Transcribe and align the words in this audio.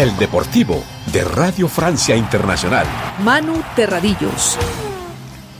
El 0.00 0.16
Deportivo 0.16 0.82
de 1.12 1.22
Radio 1.24 1.68
Francia 1.68 2.16
Internacional. 2.16 2.86
Manu 3.22 3.62
Terradillos. 3.76 4.56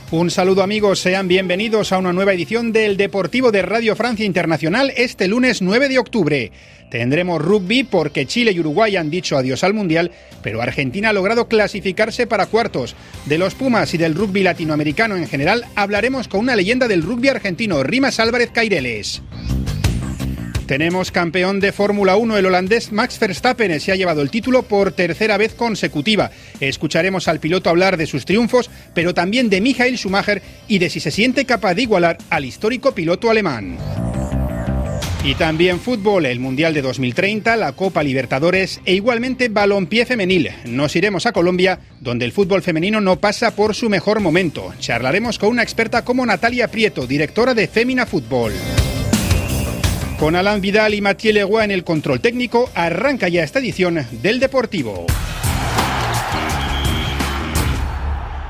Un 0.09 0.31
saludo 0.31 0.63
amigos, 0.63 0.99
sean 0.99 1.27
bienvenidos 1.27 1.91
a 1.91 1.99
una 1.99 2.11
nueva 2.11 2.33
edición 2.33 2.71
del 2.71 2.97
Deportivo 2.97 3.51
de 3.51 3.61
Radio 3.61 3.95
Francia 3.95 4.25
Internacional 4.25 4.91
este 4.97 5.27
lunes 5.27 5.61
9 5.61 5.89
de 5.89 5.99
octubre. 5.99 6.51
Tendremos 6.89 7.39
rugby 7.39 7.83
porque 7.83 8.25
Chile 8.25 8.51
y 8.51 8.59
Uruguay 8.59 8.95
han 8.95 9.11
dicho 9.11 9.37
adiós 9.37 9.63
al 9.63 9.75
Mundial, 9.75 10.09
pero 10.41 10.59
Argentina 10.59 11.09
ha 11.09 11.13
logrado 11.13 11.47
clasificarse 11.47 12.25
para 12.25 12.47
cuartos. 12.47 12.95
De 13.27 13.37
los 13.37 13.53
Pumas 13.53 13.93
y 13.93 13.99
del 13.99 14.15
rugby 14.15 14.41
latinoamericano 14.41 15.17
en 15.17 15.27
general 15.27 15.67
hablaremos 15.75 16.27
con 16.27 16.39
una 16.39 16.55
leyenda 16.55 16.87
del 16.87 17.03
rugby 17.03 17.27
argentino, 17.27 17.83
Rimas 17.83 18.19
Álvarez 18.19 18.49
Caireles. 18.49 19.21
Tenemos 20.71 21.11
campeón 21.11 21.59
de 21.59 21.73
Fórmula 21.73 22.15
1, 22.15 22.37
el 22.37 22.45
holandés 22.45 22.93
Max 22.93 23.19
Verstappen 23.19 23.77
se 23.81 23.91
ha 23.91 23.97
llevado 23.97 24.21
el 24.21 24.31
título 24.31 24.63
por 24.63 24.93
tercera 24.93 25.35
vez 25.35 25.53
consecutiva. 25.53 26.31
Escucharemos 26.61 27.27
al 27.27 27.41
piloto 27.41 27.69
hablar 27.69 27.97
de 27.97 28.07
sus 28.07 28.23
triunfos, 28.23 28.69
pero 28.93 29.13
también 29.13 29.49
de 29.49 29.59
Michael 29.59 29.97
Schumacher 29.97 30.41
y 30.69 30.79
de 30.79 30.89
si 30.89 31.01
se 31.01 31.11
siente 31.11 31.43
capaz 31.43 31.73
de 31.73 31.81
igualar 31.81 32.19
al 32.29 32.45
histórico 32.45 32.95
piloto 32.95 33.29
alemán. 33.29 33.77
Y 35.25 35.35
también 35.35 35.77
fútbol, 35.77 36.25
el 36.25 36.39
Mundial 36.39 36.73
de 36.73 36.81
2030, 36.81 37.57
la 37.57 37.73
Copa 37.73 38.01
Libertadores 38.01 38.79
e 38.85 38.93
igualmente 38.93 39.49
balompié 39.49 40.05
femenil. 40.05 40.51
Nos 40.63 40.95
iremos 40.95 41.25
a 41.25 41.33
Colombia, 41.33 41.79
donde 41.99 42.23
el 42.23 42.31
fútbol 42.31 42.61
femenino 42.61 43.01
no 43.01 43.19
pasa 43.19 43.57
por 43.57 43.75
su 43.75 43.89
mejor 43.89 44.21
momento. 44.21 44.73
Charlaremos 44.79 45.37
con 45.37 45.49
una 45.49 45.63
experta 45.63 46.05
como 46.05 46.25
Natalia 46.25 46.69
Prieto, 46.69 47.07
directora 47.07 47.53
de 47.53 47.67
Femina 47.67 48.05
Fútbol. 48.05 48.53
Con 50.21 50.35
Alan 50.35 50.61
Vidal 50.61 50.93
y 50.93 51.01
Mathieu 51.01 51.33
Leroy 51.33 51.63
en 51.63 51.71
el 51.71 51.83
control 51.83 52.21
técnico, 52.21 52.69
arranca 52.75 53.27
ya 53.27 53.41
esta 53.41 53.57
edición 53.57 54.05
del 54.21 54.39
Deportivo. 54.39 55.07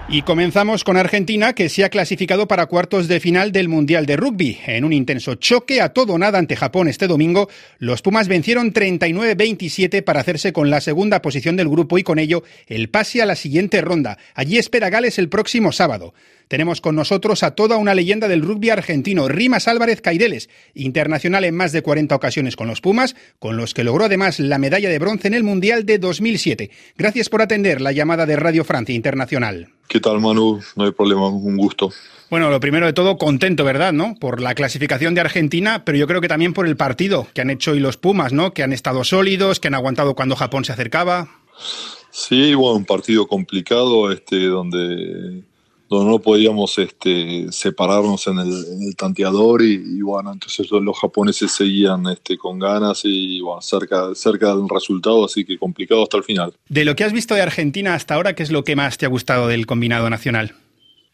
Y 0.10 0.24
comenzamos 0.24 0.84
con 0.84 0.98
Argentina, 0.98 1.54
que 1.54 1.70
se 1.70 1.86
ha 1.86 1.90
clasificado 1.90 2.46
para 2.46 2.66
cuartos 2.66 3.08
de 3.08 3.22
final 3.22 3.54
del 3.54 3.70
Mundial 3.70 4.06
de 4.06 4.18
Rugby. 4.18 4.60
En 4.66 4.84
un 4.84 4.92
intenso 4.92 5.36
choque 5.36 5.80
a 5.80 5.94
todo 5.94 6.18
nada 6.18 6.40
ante 6.40 6.58
Japón 6.58 6.90
este 6.90 7.08
domingo, 7.08 7.48
los 7.80 8.02
Pumas 8.02 8.28
vencieron 8.28 8.74
39-27 8.74 10.04
para 10.04 10.20
hacerse 10.20 10.52
con 10.52 10.70
la 10.70 10.82
segunda 10.82 11.22
posición 11.22 11.56
del 11.56 11.70
grupo 11.70 11.98
y 11.98 12.04
con 12.04 12.20
ello 12.20 12.44
el 12.68 12.90
pase 12.90 13.22
a 13.22 13.26
la 13.26 13.38
siguiente 13.38 13.80
ronda. 13.80 14.18
Allí 14.36 14.58
espera 14.58 14.90
Gales 14.90 15.18
el 15.18 15.30
próximo 15.30 15.72
sábado. 15.72 16.14
Tenemos 16.52 16.82
con 16.82 16.98
nosotros 16.98 17.44
a 17.44 17.52
toda 17.52 17.78
una 17.78 17.96
leyenda 17.96 18.28
del 18.28 18.42
rugby 18.42 18.72
argentino, 18.72 19.30
Rimas 19.30 19.70
Álvarez 19.70 20.02
Caireles, 20.02 20.50
internacional 20.74 21.46
en 21.46 21.56
más 21.56 21.72
de 21.72 21.82
40 21.82 22.14
ocasiones 22.14 22.58
con 22.58 22.68
los 22.68 22.82
Pumas, 22.82 23.16
con 23.40 23.56
los 23.56 23.74
que 23.74 23.86
logró 23.86 24.04
además 24.04 24.38
la 24.38 24.58
medalla 24.58 24.90
de 24.90 25.00
bronce 25.00 25.30
en 25.30 25.34
el 25.34 25.46
Mundial 25.46 25.86
de 25.86 25.98
2007. 25.98 26.70
Gracias 26.98 27.30
por 27.30 27.42
atender 27.42 27.80
la 27.80 27.94
llamada 27.94 28.26
de 28.26 28.36
Radio 28.36 28.66
Francia 28.66 28.94
Internacional. 28.94 29.70
¿Qué 29.88 30.02
tal, 30.02 30.20
Manu? 30.20 30.60
No 30.76 30.84
hay 30.84 30.92
problema, 30.92 31.30
un 31.30 31.56
gusto. 31.56 31.94
Bueno, 32.30 32.50
lo 32.50 32.60
primero 32.60 32.86
de 32.86 32.92
todo, 32.92 33.18
contento, 33.18 33.64
¿verdad? 33.64 33.94
¿No? 33.94 34.16
Por 34.20 34.42
la 34.42 34.54
clasificación 34.54 35.16
de 35.16 35.22
Argentina, 35.22 35.86
pero 35.86 35.98
yo 35.98 36.06
creo 36.06 36.20
que 36.20 36.28
también 36.28 36.52
por 36.52 36.68
el 36.68 36.76
partido 36.76 37.30
que 37.34 37.40
han 37.40 37.50
hecho 37.50 37.72
hoy 37.72 37.80
los 37.80 37.96
Pumas, 37.96 38.34
¿no? 38.34 38.54
Que 38.54 38.64
han 38.64 38.74
estado 38.74 39.06
sólidos, 39.06 39.62
que 39.62 39.70
han 39.70 39.76
aguantado 39.76 40.16
cuando 40.16 40.36
Japón 40.36 40.66
se 40.66 40.74
acercaba. 40.74 41.30
Sí, 42.10 42.54
bueno, 42.56 42.76
un 42.76 42.86
partido 42.86 43.26
complicado, 43.26 44.12
este, 44.12 44.48
donde 44.48 45.44
donde 45.92 46.10
no 46.10 46.20
podíamos 46.20 46.78
este, 46.80 47.52
separarnos 47.52 48.26
en 48.28 48.40
el, 48.40 48.96
tanteador 48.96 49.62
y, 49.62 50.02
bueno, 50.02 50.32
entonces 50.32 50.72
los, 50.72 50.98
japoneses 50.98 51.52
seguían 51.52 52.08
este, 52.08 52.38
con 52.38 52.60
ganas 52.60 53.02
y 53.04 53.42
bueno, 53.42 53.62
cerca, 53.62 54.16
cerca 54.16 54.56
del 54.56 54.70
resultado, 54.70 55.26
así 55.26 55.44
que 55.44 55.58
complicado 55.58 56.04
hasta 56.04 56.16
el 56.16 56.24
final. 56.24 56.54
De 56.70 56.86
lo 56.86 56.96
que 56.96 57.04
has 57.04 57.12
visto 57.12 57.36
de 57.36 57.42
Argentina 57.42 57.94
hasta 57.94 58.16
ahora, 58.16 58.36
¿qué 58.36 58.44
es 58.44 58.52
lo 58.52 58.64
que 58.64 58.78
más 58.78 58.98
te 58.98 59.06
ha 59.06 59.10
gustado 59.10 59.50
del 59.50 59.66
combinado 59.66 60.10
nacional? 60.10 60.56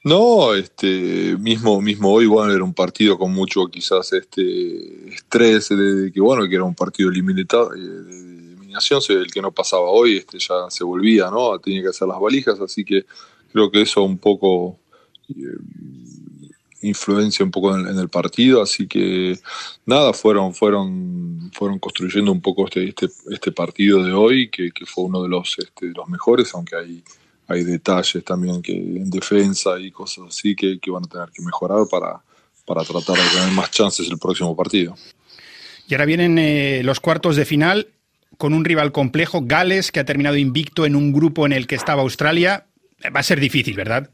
No, 0.03 0.53
este, 0.53 1.35
mismo, 1.39 1.81
mismo 1.81 2.11
hoy, 2.13 2.27
bueno, 2.27 2.53
era 2.53 2.63
un 2.63 2.75
partido 2.75 3.17
con 3.17 3.33
mucho 3.33 3.65
quizás 3.65 4.13
este 4.13 5.09
estrés 5.09 5.69
de, 5.69 6.11
que 6.13 6.21
bueno, 6.21 6.47
que 6.47 6.53
era 6.53 6.65
un 6.65 6.75
partido 6.75 7.09
limitado, 7.09 7.73
eh, 7.73 7.79
de 7.79 8.19
eliminación, 8.19 9.01
el 9.09 9.31
que 9.31 9.41
no 9.41 9.51
pasaba 9.51 9.89
hoy, 9.89 10.17
este 10.17 10.37
ya 10.37 10.69
se 10.69 10.83
volvía, 10.83 11.31
¿no? 11.31 11.57
Tenía 11.57 11.81
que 11.81 11.89
hacer 11.89 12.07
las 12.07 12.19
valijas, 12.19 12.59
así 12.59 12.85
que 12.85 13.05
creo 13.51 13.71
que 13.71 13.81
eso 13.81 14.03
un 14.03 14.17
poco 14.17 14.79
eh, 15.29 15.33
influencia 16.81 17.43
un 17.43 17.51
poco 17.51 17.75
en, 17.75 17.97
el 17.97 18.09
partido, 18.09 18.61
así 18.61 18.87
que 18.87 19.37
nada, 19.85 20.13
fueron, 20.13 20.53
fueron, 20.53 21.49
fueron 21.53 21.79
construyendo 21.79 22.31
un 22.31 22.41
poco 22.41 22.65
este, 22.65 22.89
este, 22.89 23.07
este 23.31 23.51
partido 23.51 24.03
de 24.03 24.13
hoy, 24.13 24.49
que, 24.49 24.71
fue 24.85 25.05
uno 25.05 25.23
de 25.23 25.29
los, 25.29 25.55
este, 25.57 25.87
los 25.87 26.07
mejores, 26.07 26.53
aunque 26.53 26.75
hay, 26.75 27.03
hay 27.47 27.63
detalles 27.63 28.23
también 28.23 28.61
que 28.61 28.73
en 28.73 29.09
defensa 29.09 29.79
y 29.79 29.91
cosas 29.91 30.25
así 30.27 30.55
que, 30.55 30.79
van 30.87 31.05
a 31.05 31.07
tener 31.07 31.29
que 31.29 31.41
mejorar 31.41 31.87
para, 31.89 32.21
para 32.65 32.83
tratar 32.83 33.17
de 33.17 33.29
tener 33.33 33.51
más 33.53 33.71
chances 33.71 34.09
el 34.09 34.17
próximo 34.17 34.55
partido. 34.55 34.95
Y 35.87 35.93
ahora 35.93 36.05
vienen 36.05 36.37
eh, 36.37 36.81
los 36.83 36.99
cuartos 36.99 37.37
de 37.37 37.45
final 37.45 37.87
con 38.37 38.53
un 38.53 38.65
rival 38.65 38.91
complejo, 38.91 39.41
Gales, 39.43 39.91
que 39.91 39.99
ha 39.99 40.05
terminado 40.05 40.37
invicto 40.37 40.85
en 40.85 40.95
un 40.95 41.11
grupo 41.11 41.45
en 41.45 41.53
el 41.53 41.65
que 41.65 41.75
estaba 41.75 42.01
Australia. 42.01 42.65
Va 43.05 43.19
a 43.19 43.23
ser 43.23 43.39
difícil, 43.39 43.75
¿verdad? 43.75 44.09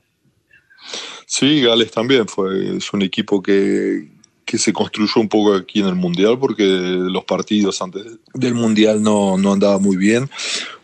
Sí, 1.25 1.61
Gales 1.61 1.91
también 1.91 2.27
fue, 2.27 2.77
es 2.77 2.91
un 2.94 3.01
equipo 3.01 3.41
que, 3.41 4.11
se 4.55 4.71
construyó 4.71 5.19
un 5.19 5.29
poco 5.29 5.55
aquí 5.55 5.79
en 5.79 5.88
el 5.88 5.95
Mundial 5.95 6.38
porque 6.38 6.63
los 6.63 7.23
partidos 7.23 7.81
antes 7.81 8.05
del 8.35 8.53
Mundial 8.53 9.01
no, 9.01 9.35
no 9.35 9.53
andaba 9.53 9.79
muy 9.79 9.97
bien 9.97 10.29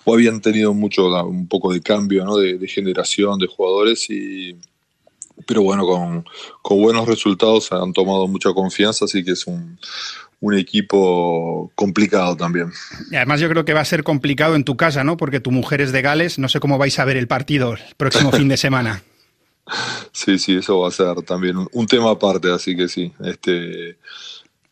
o 0.06 0.14
habían 0.16 0.42
tenido 0.42 0.74
mucho 0.74 1.08
un 1.24 1.48
poco 1.48 1.72
de 1.72 1.80
cambio 1.80 2.26
¿no? 2.26 2.38
de, 2.38 2.68
generación 2.68 3.38
de 3.38 3.46
jugadores 3.46 4.10
y 4.10 4.56
pero 5.46 5.62
bueno 5.62 5.86
con, 5.86 6.26
con, 6.64 6.82
buenos 6.82 7.08
resultados 7.08 7.72
han 7.72 7.94
tomado 7.94 8.28
mucha 8.28 8.52
confianza 8.54 9.06
así 9.06 9.24
que 9.24 9.34
es 9.34 9.46
un, 9.46 9.78
un 10.42 10.58
equipo 10.58 11.72
complicado 11.76 12.36
también. 12.38 12.72
Y 13.12 13.16
además 13.16 13.40
yo 13.42 13.50
creo 13.50 13.66
que 13.66 13.74
va 13.74 13.82
a 13.82 13.86
ser 13.86 14.04
complicado 14.04 14.56
en 14.56 14.64
tu 14.64 14.78
casa, 14.78 15.04
¿no? 15.04 15.18
Porque 15.18 15.40
tu 15.40 15.52
mujer 15.52 15.82
es 15.82 15.92
de 15.92 16.02
Gales, 16.02 16.40
no 16.40 16.48
sé 16.48 16.60
cómo 16.60 16.78
vais 16.78 16.98
a 17.00 17.06
ver 17.06 17.18
el 17.18 17.28
partido 17.28 17.74
el 17.74 17.80
próximo 17.98 18.32
fin 18.34 18.48
de 18.48 18.58
semana. 18.58 19.04
Sí, 20.12 20.40
sí, 20.40 20.58
eso 20.58 20.80
va 20.80 20.88
a 20.88 20.92
ser 20.92 21.22
también 21.24 21.56
un, 21.72 21.88
tema 21.88 22.12
aparte, 22.12 22.52
así 22.52 22.76
que 22.76 22.88
sí, 22.88 23.14
este 23.24 23.98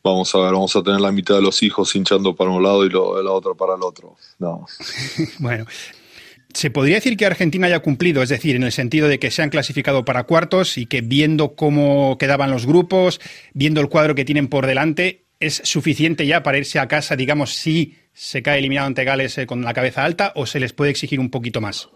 vamos 0.04 0.34
a 0.34 0.40
ver, 0.40 0.54
vamos 0.54 0.76
a 0.76 0.82
tener 0.82 1.02
la 1.02 1.12
mitad 1.12 1.36
de 1.36 1.42
los 1.42 1.62
hijos 1.62 1.94
hinchando 1.96 2.36
para 2.36 2.50
un 2.50 2.64
lado 2.64 2.86
y 2.86 2.90
lo, 2.90 3.22
la 3.22 3.32
otra 3.32 3.54
para 3.54 3.76
el 3.76 3.84
otro. 3.84 4.16
No. 4.40 4.66
bueno, 5.40 5.66
¿Se 6.54 6.72
podría 6.72 6.96
decir 6.96 7.18
que 7.18 7.26
Argentina 7.28 7.68
haya 7.68 7.82
cumplido? 7.82 8.24
Es 8.24 8.30
decir, 8.30 8.56
en 8.56 8.64
el 8.64 8.72
sentido 8.72 9.08
de 9.08 9.20
que 9.20 9.30
se 9.30 9.44
han 9.44 9.52
clasificado 9.52 10.06
para 10.06 10.24
cuartos 10.24 10.80
y 10.80 10.88
que 10.88 11.02
viendo 11.02 11.56
cómo 11.56 12.18
quedaban 12.18 12.50
los 12.50 12.66
grupos, 12.66 13.22
viendo 13.54 13.80
el 13.80 13.90
cuadro 13.90 14.16
que 14.16 14.26
tienen 14.26 14.48
por 14.48 14.66
delante, 14.66 15.27
es 15.40 15.62
suficiente 15.64 16.26
ya 16.26 16.44
para 16.44 16.58
irse 16.58 16.80
a 16.80 16.88
casa, 16.88 17.16
digamos, 17.16 17.54
si 17.54 17.96
se 18.14 18.42
cae 18.42 18.60
eliminado 18.60 18.88
ante 18.88 19.04
Gales 19.04 19.38
eh, 19.38 19.46
con 19.46 19.62
la 19.64 19.74
cabeza 19.74 20.04
alta 20.04 20.34
o 20.36 20.46
se 20.46 20.60
les 20.60 20.74
puede 20.74 20.92
exigir 20.92 21.20
un 21.20 21.30
poquito 21.30 21.62
más? 21.62 21.90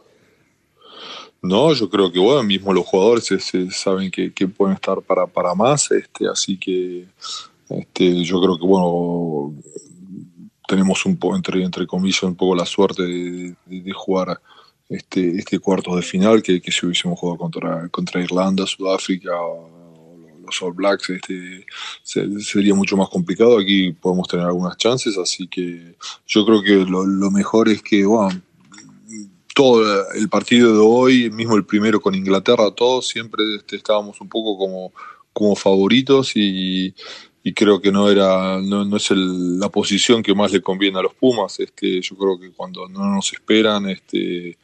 No, 1.41 1.73
yo 1.73 1.89
creo 1.89 2.11
que 2.11 2.19
bueno, 2.19 2.43
mismo 2.43 2.71
los 2.71 2.85
jugadores 2.85 3.27
saben 3.71 4.11
que, 4.11 4.29
pueden 4.47 4.75
estar 4.75 5.01
para, 5.01 5.25
para 5.25 5.55
más, 5.55 5.89
este, 5.89 6.27
así 6.27 6.57
que 6.57 7.07
este, 7.67 8.23
yo 8.23 8.39
creo 8.39 8.57
que 8.59 8.65
bueno, 8.65 9.55
tenemos 10.67 11.03
un 11.07 11.17
poco, 11.17 11.35
entre, 11.35 11.63
entre 11.63 11.87
comillas, 11.87 12.21
un 12.23 12.35
poco 12.35 12.55
la 12.55 12.65
suerte 12.65 13.01
de, 13.03 13.91
jugar 13.91 14.39
este, 14.87 15.37
este 15.37 15.57
cuarto 15.57 15.95
de 15.95 16.03
final 16.03 16.43
que, 16.43 16.61
que 16.61 16.71
si 16.71 16.85
hubiésemos 16.85 17.19
jugado 17.19 17.39
contra, 17.39 17.89
contra 17.89 18.21
Irlanda, 18.21 18.67
Sudáfrica 18.67 19.31
los 20.51 20.61
All 20.61 20.73
Blacks 20.73 21.09
este, 21.09 21.65
sería 22.03 22.75
mucho 22.75 22.97
más 22.97 23.09
complicado. 23.09 23.57
Aquí 23.57 23.93
podemos 23.93 24.27
tener 24.27 24.45
algunas 24.45 24.77
chances, 24.77 25.17
así 25.17 25.47
que 25.47 25.95
yo 26.27 26.45
creo 26.45 26.61
que 26.61 26.85
lo, 26.89 27.31
mejor 27.31 27.69
es 27.69 27.81
que, 27.81 28.05
bueno, 28.05 28.41
todo 29.53 30.11
el 30.13 30.29
partido 30.29 30.73
de 30.73 30.79
hoy, 30.79 31.29
mismo 31.29 31.55
el 31.55 31.65
primero 31.65 32.01
con 32.01 32.15
Inglaterra, 32.15 32.71
todos 32.71 33.07
siempre 33.07 33.43
este, 33.55 33.77
estábamos 33.77 34.19
un 34.21 34.29
poco 34.29 34.57
como, 34.57 34.93
como 35.33 35.55
favoritos 35.55 36.33
y, 36.35 36.93
creo 37.55 37.81
que 37.81 37.91
no 37.91 38.07
era 38.07 38.61
no, 38.61 38.85
no 38.85 38.97
es 38.97 39.09
la 39.11 39.67
posición 39.69 40.21
que 40.21 40.35
más 40.35 40.51
le 40.51 40.61
conviene 40.61 40.99
a 40.99 41.01
los 41.01 41.15
Pumas. 41.15 41.59
Este, 41.59 41.99
yo 42.01 42.15
creo 42.15 42.39
que 42.39 42.51
cuando 42.51 42.87
no 42.87 43.15
nos 43.15 43.33
esperan, 43.33 43.89
este, 43.89 44.57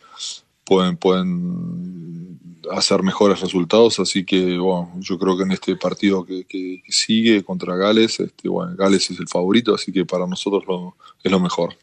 pueden 0.64 0.96
pueden 0.98 2.37
hacer 2.72 3.04
mejores 3.04 3.40
resultados, 3.40 4.00
así 4.00 4.24
que 4.24 4.58
bueno, 4.58 4.92
yo 5.00 5.18
creo 5.18 5.38
que 5.38 5.44
en 5.44 5.52
este 5.52 5.76
partido 5.76 6.26
que, 6.26 6.82
sigue 6.90 7.44
contra 7.44 7.76
Gales, 7.76 8.20
este, 8.20 8.50
bueno, 8.50 8.76
Gales 8.76 9.10
es 9.10 9.20
el 9.20 9.28
favorito, 9.28 9.76
así 9.76 9.92
que 9.92 10.06
para 10.06 10.26
nosotros 10.28 10.64
es 11.24 11.32
lo 11.32 11.40
mejor. 11.40 11.76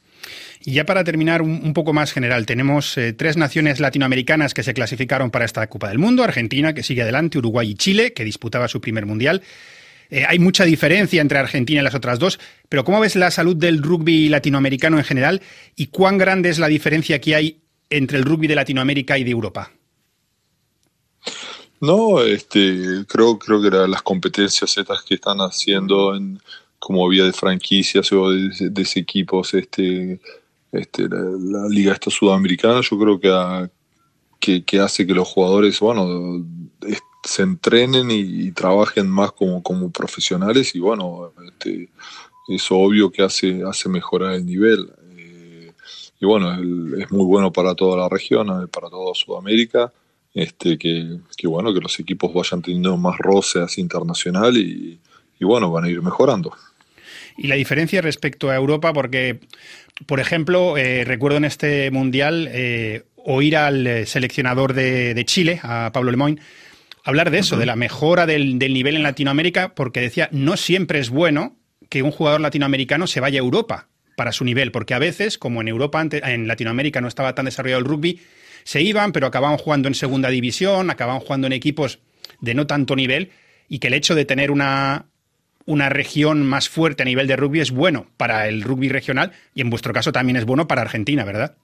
Y 0.64 0.72
ya 0.72 0.86
para 0.86 1.04
terminar 1.04 1.42
un, 1.42 1.74
poco 1.74 1.92
más 1.92 2.12
general, 2.12 2.46
tenemos 2.46 2.96
eh, 2.96 3.12
tres 3.12 3.36
naciones 3.36 3.80
latinoamericanas 3.80 4.54
que 4.54 4.62
se 4.62 4.72
clasificaron 4.72 5.30
para 5.30 5.44
esta 5.44 5.66
Copa 5.66 5.88
del 5.88 5.98
Mundo, 5.98 6.24
Argentina, 6.24 6.72
que 6.72 6.82
sigue 6.82 7.02
adelante, 7.02 7.36
Uruguay 7.36 7.70
y 7.70 7.74
Chile, 7.74 8.14
que 8.14 8.24
disputaba 8.24 8.66
su 8.68 8.80
primer 8.80 9.04
mundial. 9.04 9.42
Eh, 10.10 10.24
hay 10.26 10.38
mucha 10.38 10.64
diferencia 10.64 11.20
entre 11.20 11.38
Argentina 11.38 11.80
y 11.80 11.84
las 11.84 11.94
otras 11.94 12.18
dos, 12.18 12.40
pero 12.70 12.84
¿cómo 12.84 13.00
ves 13.00 13.14
la 13.14 13.30
salud 13.30 13.56
del 13.56 13.82
rugby 13.82 14.28
latinoamericano 14.28 14.96
en 14.96 15.04
general 15.04 15.42
y 15.76 15.88
cuán 15.88 16.16
grande 16.16 16.48
es 16.48 16.58
la 16.58 16.68
diferencia 16.68 17.20
que 17.20 17.34
hay 17.34 17.60
entre 17.90 18.16
el 18.16 18.24
rugby 18.24 18.46
de 18.46 18.54
Latinoamérica 18.54 19.18
y 19.18 19.24
de 19.24 19.30
Europa? 19.30 19.70
No, 21.80 22.22
este, 22.22 23.04
creo, 23.06 23.38
creo 23.38 23.60
que 23.60 23.70
las 23.70 24.02
competencias 24.02 24.76
estas 24.78 25.02
que 25.02 25.14
están 25.14 25.38
haciendo 25.38 26.14
en, 26.14 26.40
como 26.78 27.08
vía 27.08 27.24
de 27.24 27.32
franquicias 27.32 28.12
o 28.12 28.30
de, 28.30 28.70
de, 28.70 28.88
equipos, 28.96 29.54
este, 29.54 30.20
este, 30.70 31.08
la, 31.08 31.68
liga 31.68 31.92
esta 31.92 32.10
sudamericana, 32.10 32.80
yo 32.82 32.98
creo 32.98 33.70
que, 34.38 34.62
que, 34.64 34.80
hace 34.80 35.06
que 35.06 35.14
los 35.14 35.28
jugadores, 35.28 35.80
bueno, 35.80 36.44
se 37.24 37.42
entrenen 37.42 38.10
y, 38.10 38.52
trabajen 38.52 39.08
más 39.08 39.32
como, 39.32 39.62
como 39.62 39.90
profesionales 39.90 40.74
y 40.74 40.80
bueno, 40.80 41.32
este, 41.46 41.88
es 42.48 42.66
obvio 42.70 43.10
que 43.10 43.22
hace, 43.22 43.62
hace 43.62 43.88
mejorar 43.88 44.34
el 44.34 44.44
nivel. 44.44 44.90
Eh, 45.16 45.72
y 46.20 46.26
bueno, 46.26 46.52
es 46.98 47.10
muy 47.10 47.24
bueno 47.24 47.52
para 47.52 47.74
toda 47.74 47.96
la 47.96 48.08
región, 48.08 48.48
eh, 48.62 48.66
para 48.68 48.90
toda 48.90 49.14
Sudamérica, 49.14 49.92
este, 50.34 50.76
que, 50.76 51.18
que, 51.36 51.46
bueno, 51.46 51.72
que 51.72 51.80
los 51.80 51.98
equipos 52.00 52.34
vayan 52.34 52.60
teniendo 52.60 52.96
más 52.96 53.16
roce 53.18 53.60
así 53.60 53.80
internacional 53.80 54.56
y, 54.56 54.98
y 55.38 55.44
bueno, 55.44 55.70
van 55.70 55.84
a 55.84 55.88
ir 55.88 56.02
mejorando. 56.02 56.52
Y 57.36 57.46
la 57.46 57.54
diferencia 57.54 58.02
respecto 58.02 58.50
a 58.50 58.56
Europa, 58.56 58.92
porque, 58.92 59.40
por 60.06 60.20
ejemplo, 60.20 60.76
eh, 60.76 61.04
recuerdo 61.04 61.38
en 61.38 61.44
este 61.44 61.90
Mundial 61.90 62.48
eh, 62.52 63.04
oír 63.16 63.56
al 63.56 64.06
seleccionador 64.06 64.74
de, 64.74 65.14
de, 65.14 65.24
Chile, 65.24 65.60
a 65.62 65.90
Pablo 65.92 66.10
Lemoyne, 66.10 66.40
hablar 67.04 67.30
de 67.30 67.38
eso, 67.38 67.56
de 67.56 67.66
la 67.66 67.76
mejora 67.76 68.26
del, 68.26 68.58
del 68.58 68.74
nivel 68.74 68.96
en 68.96 69.02
Latinoamérica, 69.02 69.74
porque 69.74 70.00
decía, 70.00 70.28
no 70.32 70.56
siempre 70.56 70.98
es 70.98 71.10
bueno 71.10 71.56
que 71.88 72.02
un 72.02 72.10
jugador 72.10 72.40
latinoamericano 72.40 73.06
se 73.06 73.20
vaya 73.20 73.40
a 73.40 73.44
Europa 73.44 73.88
para 74.16 74.32
su 74.32 74.44
nivel, 74.44 74.72
porque 74.72 74.94
a 74.94 74.98
veces, 74.98 75.38
como 75.38 75.60
en 75.60 75.68
Europa, 75.68 76.04
en 76.10 76.48
Latinoamérica 76.48 77.00
no 77.00 77.08
estaba 77.08 77.34
tan 77.34 77.44
desarrollado 77.44 77.80
el 77.80 77.84
rugby, 77.84 78.20
se 78.64 78.82
iban, 78.82 79.12
pero 79.12 79.26
acababan 79.26 79.58
jugando 79.58 79.88
en 79.88 79.94
segunda 79.94 80.30
división, 80.30 80.90
acababan 80.90 81.20
jugando 81.20 81.46
en 81.46 81.52
equipos 81.52 82.00
de 82.40 82.54
no 82.54 82.66
tanto 82.66 82.96
nivel, 82.96 83.30
y 83.68 83.78
que 83.78 83.88
el 83.88 83.94
hecho 83.94 84.14
de 84.14 84.24
tener 84.24 84.50
una, 84.50 85.06
una 85.66 85.88
región 85.88 86.46
más 86.46 86.68
fuerte 86.68 87.02
a 87.02 87.06
nivel 87.06 87.26
de 87.26 87.36
rugby 87.36 87.60
es 87.60 87.70
bueno 87.70 88.06
para 88.16 88.48
el 88.48 88.62
rugby 88.62 88.88
regional 88.88 89.32
y 89.54 89.60
en 89.60 89.70
vuestro 89.70 89.92
caso 89.92 90.12
también 90.12 90.36
es 90.36 90.44
bueno 90.44 90.66
para 90.68 90.82
Argentina, 90.82 91.24
¿verdad? 91.24 91.56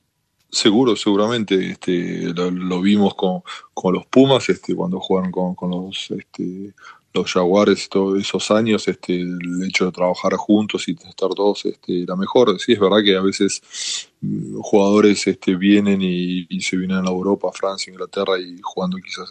Seguro, 0.51 0.97
seguramente. 0.97 1.73
Este, 1.73 2.33
lo, 2.35 2.81
vimos 2.81 3.15
con, 3.15 3.43
con, 3.73 3.95
los 3.95 4.07
Pumas 4.07 4.49
este, 4.49 4.75
cuando 4.75 4.99
jugaron 4.99 5.31
con, 5.31 5.55
con 5.55 5.71
los 5.71 6.11
este, 6.11 6.73
los 7.13 7.33
Jaguares 7.33 7.89
todos 7.89 8.21
esos 8.21 8.51
años, 8.51 8.87
este, 8.87 9.21
el 9.21 9.65
hecho 9.65 9.87
de 9.87 9.93
trabajar 9.93 10.35
juntos 10.35 10.89
y 10.89 10.93
estar 10.93 11.29
todos 11.31 11.65
este, 11.65 12.05
era 12.05 12.15
mejor. 12.15 12.59
Sí, 12.61 12.73
es 12.73 12.81
verdad 12.81 13.03
que 13.05 13.17
a 13.17 13.21
veces 13.21 14.09
mm, 14.21 14.61
jugadores 14.61 15.27
este, 15.27 15.57
vienen 15.57 16.01
y, 16.03 16.47
se 16.61 16.77
vienen 16.77 17.05
a 17.07 17.11
Europa, 17.11 17.51
Francia, 17.53 17.91
Inglaterra 17.91 18.39
y 18.39 18.59
jugando 18.63 18.99
quizás 18.99 19.29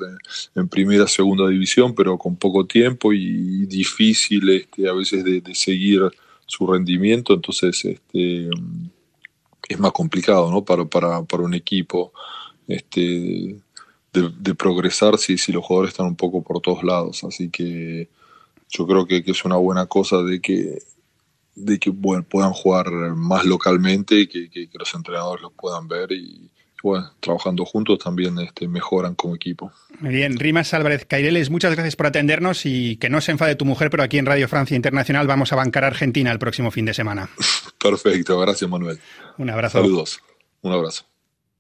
en, 0.56 0.68
primera, 0.68 1.08
segunda 1.08 1.48
división, 1.48 1.96
pero 1.96 2.18
con 2.18 2.36
poco 2.36 2.66
tiempo 2.66 3.14
y 3.14 3.66
difícil 3.66 4.50
este, 4.50 4.90
a 4.90 4.94
veces 4.94 5.24
de, 5.24 5.42
seguir 5.56 6.02
su 6.46 6.68
rendimiento, 6.68 7.34
entonces 7.34 7.86
este, 7.86 8.50
es 9.68 9.80
más 9.80 9.92
complicado 9.92 10.52
¿no? 10.52 10.66
para, 10.66 10.86
para, 10.86 11.24
para 11.24 11.44
un 11.44 11.54
equipo. 11.54 12.12
Este, 12.68 13.58
de, 14.14 14.56
progresar 14.56 15.18
si, 15.18 15.38
si 15.38 15.52
los 15.52 15.64
jugadores 15.64 15.94
están 15.94 16.08
un 16.08 16.16
poco 16.16 16.42
por 16.42 16.62
todos 16.62 16.84
lados. 16.84 17.24
Así 17.24 17.50
que 17.50 18.10
yo 18.70 18.88
creo 18.88 19.06
que, 19.06 19.24
es 19.26 19.46
una 19.46 19.58
buena 19.58 19.86
cosa 19.86 20.22
de 20.24 20.42
que 20.42 20.84
de 21.56 21.78
que 21.78 21.90
bueno, 21.90 22.24
puedan 22.24 22.54
jugar 22.54 22.90
más 22.90 23.44
localmente, 23.44 24.30
que, 24.30 24.50
que, 24.50 24.70
los 24.74 24.94
entrenadores 24.94 25.42
los 25.42 25.52
puedan 25.52 25.90
ver 25.90 26.10
y, 26.14 26.50
bueno, 26.82 27.12
trabajando 27.20 27.66
juntos 27.66 28.00
también 28.00 28.40
este, 28.40 28.68
mejoran 28.68 29.16
como 29.16 29.36
equipo. 29.36 29.72
Muy 30.00 30.14
bien, 30.14 30.38
Rimas 30.38 30.74
Álvarez 30.74 31.06
Caireles, 31.06 31.50
muchas 31.50 31.74
gracias 31.74 31.98
por 31.98 32.06
atendernos 32.06 32.66
y 32.66 32.96
que 32.96 33.10
no 33.10 33.20
se 33.20 33.32
enfade 33.32 33.56
tu 33.56 33.66
mujer, 33.66 33.90
pero 33.90 34.04
aquí 34.04 34.18
en 34.18 34.26
Radio 34.26 34.48
Francia 34.48 34.78
Internacional 34.78 35.28
vamos 35.28 35.52
a 35.52 35.58
bancar 35.58 35.84
a 35.84 35.88
Argentina 35.88 36.32
el 36.32 36.40
próximo 36.40 36.72
fin 36.72 36.86
de 36.86 36.94
semana. 36.94 37.30
Perfecto, 37.78 38.40
gracias 38.40 38.70
Manuel. 38.70 39.00
Un 39.38 39.50
abrazo. 39.50 39.82
Saludos, 39.82 40.22
un 40.62 40.72
abrazo. 40.72 41.09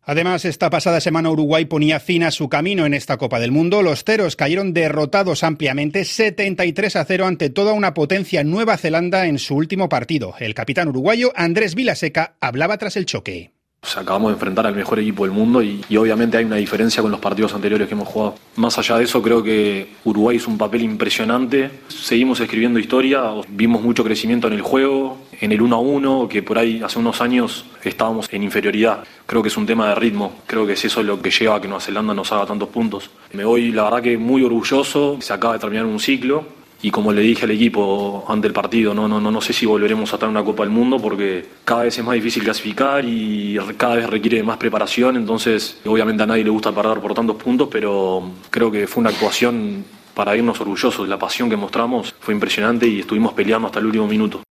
Además, 0.09 0.43
esta 0.43 0.71
pasada 0.71 1.01
semana 1.01 1.29
Uruguay 1.29 1.65
ponía 1.65 1.99
fin 1.99 2.23
a 2.23 2.31
su 2.31 2.49
camino 2.49 2.87
en 2.87 2.95
esta 2.95 3.17
Copa 3.17 3.39
del 3.39 3.51
Mundo. 3.51 3.83
Los 3.83 4.05
Teros 4.05 4.35
cayeron 4.35 4.73
derrotados 4.73 5.43
ampliamente 5.43 6.03
73 6.03 6.95
a 6.95 7.05
0 7.05 7.27
ante 7.27 7.51
toda 7.51 7.73
una 7.73 7.93
potencia 7.93 8.43
Nueva 8.43 8.75
Zelanda 8.77 9.27
en 9.27 9.37
su 9.37 9.55
último 9.55 9.87
partido. 9.87 10.33
El 10.39 10.55
capitán 10.55 10.87
uruguayo 10.87 11.31
Andrés 11.35 11.75
Vilaseca 11.75 12.37
hablaba 12.41 12.79
tras 12.79 12.97
el 12.97 13.05
choque. 13.05 13.51
Acabamos 13.99 14.29
de 14.29 14.33
enfrentar 14.33 14.67
al 14.67 14.75
mejor 14.75 14.99
equipo 14.99 15.23
del 15.23 15.31
mundo 15.31 15.61
y, 15.61 15.83
y, 15.89 15.97
obviamente 15.97 16.37
hay 16.37 16.45
una 16.45 16.57
diferencia 16.57 17.01
con 17.01 17.11
los 17.11 17.19
partidos 17.19 17.53
anteriores 17.53 17.87
que 17.87 17.93
hemos 17.93 18.07
jugado. 18.07 18.35
Más 18.55 18.77
allá 18.77 18.97
de 18.97 19.05
eso, 19.05 19.21
creo 19.21 19.43
que 19.43 19.93
Uruguay 20.03 20.37
hizo 20.37 20.49
un 20.49 20.57
papel 20.57 20.81
impresionante. 20.83 21.71
Seguimos 21.87 22.39
escribiendo 22.39 22.79
historia, 22.79 23.23
vimos 23.49 23.81
mucho 23.81 24.03
crecimiento 24.03 24.47
en 24.47 24.53
el 24.53 24.61
juego, 24.61 25.17
en 25.39 25.51
el 25.51 25.61
1 25.61 25.75
a 25.75 25.79
1, 25.79 26.27
que 26.29 26.43
por 26.43 26.57
ahí 26.57 26.81
hace 26.83 26.99
unos 26.99 27.21
años 27.21 27.65
estábamos 27.83 28.27
en 28.31 28.43
inferioridad. 28.43 29.03
Creo 29.25 29.41
que 29.41 29.49
es 29.49 29.57
un 29.57 29.65
tema 29.65 29.89
de 29.89 29.95
ritmo, 29.95 30.33
creo 30.45 30.65
que 30.65 30.73
es 30.73 30.85
eso 30.85 31.03
lo 31.03 31.21
que 31.21 31.31
lleva 31.31 31.55
a 31.55 31.61
que 31.61 31.67
Nueva 31.67 31.81
Zelanda 31.81 32.13
nos 32.13 32.31
haga 32.31 32.45
tantos 32.45 32.69
puntos. 32.69 33.09
Me 33.33 33.45
voy, 33.45 33.71
la 33.71 33.83
verdad, 33.83 34.01
que 34.01 34.17
muy 34.17 34.43
orgulloso, 34.43 35.17
se 35.21 35.33
acaba 35.33 35.53
de 35.53 35.59
terminar 35.59 35.85
un 35.85 35.99
ciclo 35.99 36.58
y 36.81 36.91
como 36.91 37.11
le 37.11 37.21
dije 37.21 37.45
al 37.45 37.51
equipo 37.51 38.25
ante 38.27 38.47
el 38.47 38.53
partido, 38.53 38.93
no, 38.93 39.07
no, 39.07 39.19
no, 39.19 39.31
no 39.31 39.41
sé 39.41 39.53
si 39.53 39.65
volveremos 39.65 40.11
a 40.11 40.15
estar 40.15 40.27
en 40.27 40.35
una 40.35 40.45
Copa 40.45 40.63
del 40.63 40.71
Mundo 40.71 40.97
porque 40.99 41.45
cada 41.65 41.83
vez 41.83 41.97
es 41.97 42.05
más 42.05 42.15
difícil 42.15 42.43
clasificar 42.43 43.03
y 43.05 43.57
cada 43.77 43.95
vez 43.95 44.09
requiere 44.09 44.41
más 44.43 44.57
preparación, 44.57 45.17
entonces 45.17 45.79
obviamente 45.85 46.23
a 46.23 46.25
nadie 46.25 46.43
le 46.43 46.49
gusta 46.49 46.71
perder 46.71 46.99
por 46.99 47.13
tantos 47.13 47.35
puntos, 47.35 47.67
pero 47.71 48.31
creo 48.49 48.71
que 48.71 48.87
fue 48.87 49.01
una 49.01 49.09
actuación 49.09 49.83
para 50.13 50.35
irnos 50.35 50.59
orgullosos, 50.59 51.07
la 51.07 51.19
pasión 51.19 51.49
que 51.49 51.57
mostramos 51.57 52.13
fue 52.19 52.33
impresionante 52.33 52.87
y 52.87 52.99
estuvimos 52.99 53.33
peleando 53.33 53.67
hasta 53.67 53.79
el 53.79 53.85
último 53.85 54.07
minuto. 54.07 54.41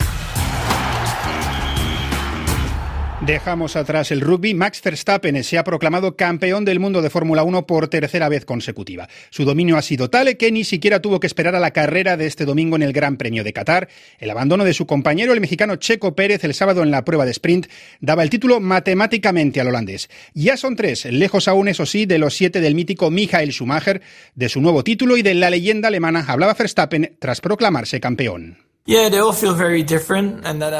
Dejamos 3.20 3.74
atrás 3.74 4.12
el 4.12 4.20
rugby. 4.20 4.54
Max 4.54 4.80
Verstappen 4.80 5.42
se 5.42 5.58
ha 5.58 5.64
proclamado 5.64 6.14
campeón 6.14 6.64
del 6.64 6.78
mundo 6.78 7.02
de 7.02 7.10
Fórmula 7.10 7.42
1 7.42 7.66
por 7.66 7.88
tercera 7.88 8.28
vez 8.28 8.44
consecutiva. 8.44 9.08
Su 9.30 9.44
dominio 9.44 9.76
ha 9.76 9.82
sido 9.82 10.08
tal 10.08 10.36
que 10.36 10.52
ni 10.52 10.62
siquiera 10.62 11.02
tuvo 11.02 11.18
que 11.18 11.26
esperar 11.26 11.56
a 11.56 11.60
la 11.60 11.72
carrera 11.72 12.16
de 12.16 12.26
este 12.26 12.44
domingo 12.44 12.76
en 12.76 12.82
el 12.82 12.92
Gran 12.92 13.16
Premio 13.16 13.42
de 13.42 13.52
Qatar. 13.52 13.88
El 14.20 14.30
abandono 14.30 14.64
de 14.64 14.72
su 14.72 14.86
compañero, 14.86 15.32
el 15.32 15.40
mexicano 15.40 15.74
Checo 15.76 16.14
Pérez, 16.14 16.44
el 16.44 16.54
sábado 16.54 16.84
en 16.84 16.92
la 16.92 17.04
prueba 17.04 17.24
de 17.24 17.32
sprint, 17.32 17.66
daba 18.00 18.22
el 18.22 18.30
título 18.30 18.60
matemáticamente 18.60 19.60
al 19.60 19.68
holandés. 19.68 20.08
Ya 20.32 20.56
son 20.56 20.76
tres, 20.76 21.04
lejos 21.06 21.48
aún, 21.48 21.66
eso 21.66 21.86
sí, 21.86 22.06
de 22.06 22.18
los 22.18 22.34
siete 22.34 22.60
del 22.60 22.76
mítico 22.76 23.10
Michael 23.10 23.52
Schumacher, 23.52 24.00
de 24.36 24.48
su 24.48 24.60
nuevo 24.60 24.84
título 24.84 25.16
y 25.16 25.22
de 25.22 25.34
la 25.34 25.50
leyenda 25.50 25.88
alemana, 25.88 26.24
hablaba 26.28 26.54
Verstappen 26.54 27.16
tras 27.18 27.40
proclamarse 27.40 27.98
campeón. 27.98 28.67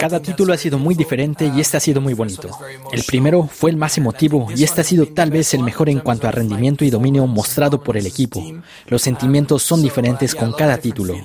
Cada 0.00 0.20
título 0.20 0.54
ha 0.54 0.56
sido 0.56 0.78
muy 0.78 0.94
diferente 0.94 1.52
y 1.54 1.60
este 1.60 1.76
ha 1.76 1.80
sido 1.80 2.00
muy 2.00 2.14
bonito. 2.14 2.48
El 2.90 3.04
primero 3.04 3.46
fue 3.46 3.70
el 3.70 3.76
más 3.76 3.98
emotivo 3.98 4.48
y 4.56 4.64
este 4.64 4.80
ha 4.80 4.84
sido 4.84 5.08
tal 5.08 5.30
vez 5.30 5.52
el 5.52 5.62
mejor 5.62 5.90
en 5.90 6.00
cuanto 6.00 6.26
a 6.26 6.30
rendimiento 6.30 6.86
y 6.86 6.90
dominio 6.90 7.26
mostrado 7.26 7.82
por 7.82 7.98
el 7.98 8.06
equipo. 8.06 8.42
Los 8.86 9.02
sentimientos 9.02 9.62
son 9.62 9.82
diferentes 9.82 10.34
con 10.34 10.52
cada 10.52 10.78
título. 10.78 11.16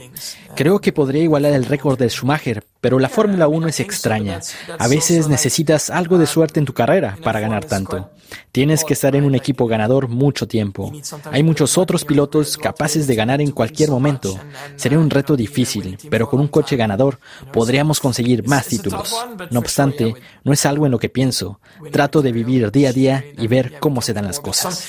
Creo 0.55 0.79
que 0.79 0.93
podría 0.93 1.24
igualar 1.24 1.53
el 1.53 1.65
récord 1.65 1.98
de 1.98 2.10
Schumacher, 2.10 2.63
pero 2.79 3.00
la 3.00 3.10
Fórmula 3.10 3.48
1 3.48 3.67
es 3.67 3.79
extraña. 3.79 4.39
A 4.77 4.88
veces 4.88 5.27
necesitas 5.27 5.89
algo 5.89 6.17
de 6.17 6.27
suerte 6.27 6.60
en 6.60 6.65
tu 6.65 6.74
carrera 6.74 7.17
para 7.24 7.39
ganar 7.39 7.65
tanto. 7.65 8.10
Tienes 8.51 8.83
que 8.83 8.93
estar 8.93 9.15
en 9.15 9.25
un 9.25 9.36
equipo 9.36 9.67
ganador 9.67 10.07
mucho 10.07 10.48
tiempo. 10.48 10.91
Hay 11.31 11.43
muchos 11.43 11.77
otros 11.77 12.05
pilotos 12.05 12.57
capaces 12.57 13.07
de 13.07 13.15
ganar 13.15 13.41
en 13.41 13.51
cualquier 13.51 13.89
momento. 13.89 14.39
Sería 14.75 15.00
un 15.00 15.10
reto 15.10 15.36
difícil, 15.36 15.98
pero 16.10 16.29
con 16.29 16.39
un 16.39 16.48
coche 16.48 16.75
ganador 16.75 17.19
podríamos 17.51 18.00
conseguir 18.00 18.48
más 18.48 18.67
títulos. 18.67 19.15
No 19.50 19.60
obstante, 19.60 20.13
no 20.43 20.53
es 20.53 20.65
algo 20.65 20.86
en 20.86 20.91
lo 20.91 21.00
que 21.00 21.10
pienso. 21.10 21.60
Trato 21.91 22.22
de 22.22 22.31
vivir 22.31 22.72
día 22.72 22.89
a 22.89 22.93
día 22.93 23.25
y 23.38 23.48
ver 23.48 23.79
cómo 23.79 24.01
se 24.01 24.13
dan 24.13 24.25
las 24.25 24.39
cosas. 24.39 24.86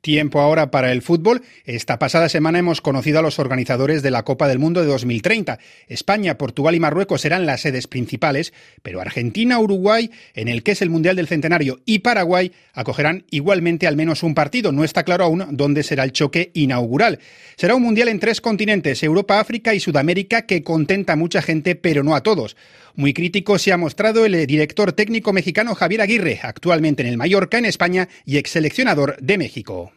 Tiempo 0.00 0.40
ahora 0.40 0.70
para 0.70 0.92
el 0.92 1.02
fútbol. 1.02 1.42
Esta 1.64 1.98
pasada 1.98 2.28
semana 2.28 2.60
hemos 2.60 2.80
conocido 2.80 3.18
a 3.18 3.22
los 3.22 3.40
organizadores 3.40 4.00
de 4.00 4.12
la 4.12 4.22
Copa 4.22 4.46
del 4.46 4.60
Mundo 4.60 4.80
de 4.80 4.86
2030. 4.86 5.58
España, 5.88 6.38
Portugal 6.38 6.76
y 6.76 6.80
Marruecos 6.80 7.22
serán 7.22 7.46
las 7.46 7.62
sedes 7.62 7.88
principales, 7.88 8.52
pero 8.82 9.00
Argentina, 9.00 9.58
Uruguay, 9.58 10.10
en 10.34 10.46
el 10.46 10.62
que 10.62 10.72
es 10.72 10.82
el 10.82 10.90
Mundial 10.90 11.16
del 11.16 11.26
Centenario, 11.26 11.80
y 11.84 11.98
Paraguay 11.98 12.52
acogerán 12.74 13.24
igualmente 13.30 13.88
al 13.88 13.96
menos 13.96 14.22
un 14.22 14.34
partido. 14.34 14.70
No 14.70 14.84
está 14.84 15.02
claro 15.02 15.24
aún 15.24 15.44
dónde 15.50 15.82
será 15.82 16.04
el 16.04 16.12
choque 16.12 16.52
inaugural. 16.54 17.18
Será 17.56 17.74
un 17.74 17.82
Mundial 17.82 18.08
en 18.08 18.20
tres 18.20 18.40
continentes, 18.40 19.02
Europa, 19.02 19.40
África 19.40 19.74
y 19.74 19.80
Sudamérica, 19.80 20.46
que 20.46 20.62
contenta 20.62 21.14
a 21.14 21.16
mucha 21.16 21.42
gente, 21.42 21.74
pero 21.74 22.04
no 22.04 22.14
a 22.14 22.22
todos. 22.22 22.56
Muy 22.94 23.14
crítico 23.14 23.58
se 23.58 23.72
ha 23.72 23.76
mostrado 23.76 24.24
el 24.24 24.46
director 24.46 24.92
técnico 24.92 25.32
mexicano 25.32 25.74
Javier 25.74 26.02
Aguirre, 26.02 26.40
actualmente 26.42 27.02
en 27.02 27.08
el 27.08 27.16
Mallorca, 27.16 27.58
en 27.58 27.64
España, 27.64 28.08
y 28.24 28.38
ex 28.38 28.50
seleccionador 28.50 29.16
de 29.20 29.38
México 29.38 29.92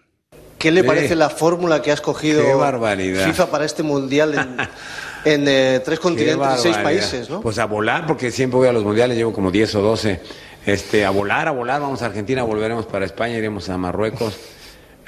¿Qué 0.62 0.72
le 0.72 0.84
parece 0.84 1.16
la 1.16 1.30
fórmula 1.30 1.82
que 1.82 1.90
ha 1.90 1.96
escogido 1.96 2.44
FIFA 2.44 3.50
para 3.50 3.66
este 3.66 3.82
mundial 3.82 4.36
en, 5.26 5.48
eh, 5.48 5.82
tres 5.84 6.00
continentes 6.00 6.60
y 6.60 6.62
seis 6.62 6.78
países? 6.78 7.30
¿no? 7.30 7.42
Pues 7.42 7.58
a 7.58 7.66
volar, 7.66 8.06
porque 8.06 8.30
siempre 8.30 8.58
voy 8.58 8.68
a 8.68 8.72
los 8.72 8.84
mundiales, 8.84 9.18
llevo 9.18 9.34
como 9.34 9.50
10 9.50 9.76
o 9.76 9.82
12. 9.82 10.22
Este, 10.64 11.04
a 11.04 11.10
volar, 11.10 11.48
a 11.48 11.52
volar, 11.52 11.82
vamos 11.82 12.04
a 12.04 12.06
Argentina, 12.06 12.44
volveremos 12.44 12.86
para 12.86 13.06
España, 13.06 13.38
iremos 13.38 13.68
a 13.70 13.78
Marruecos. 13.78 14.38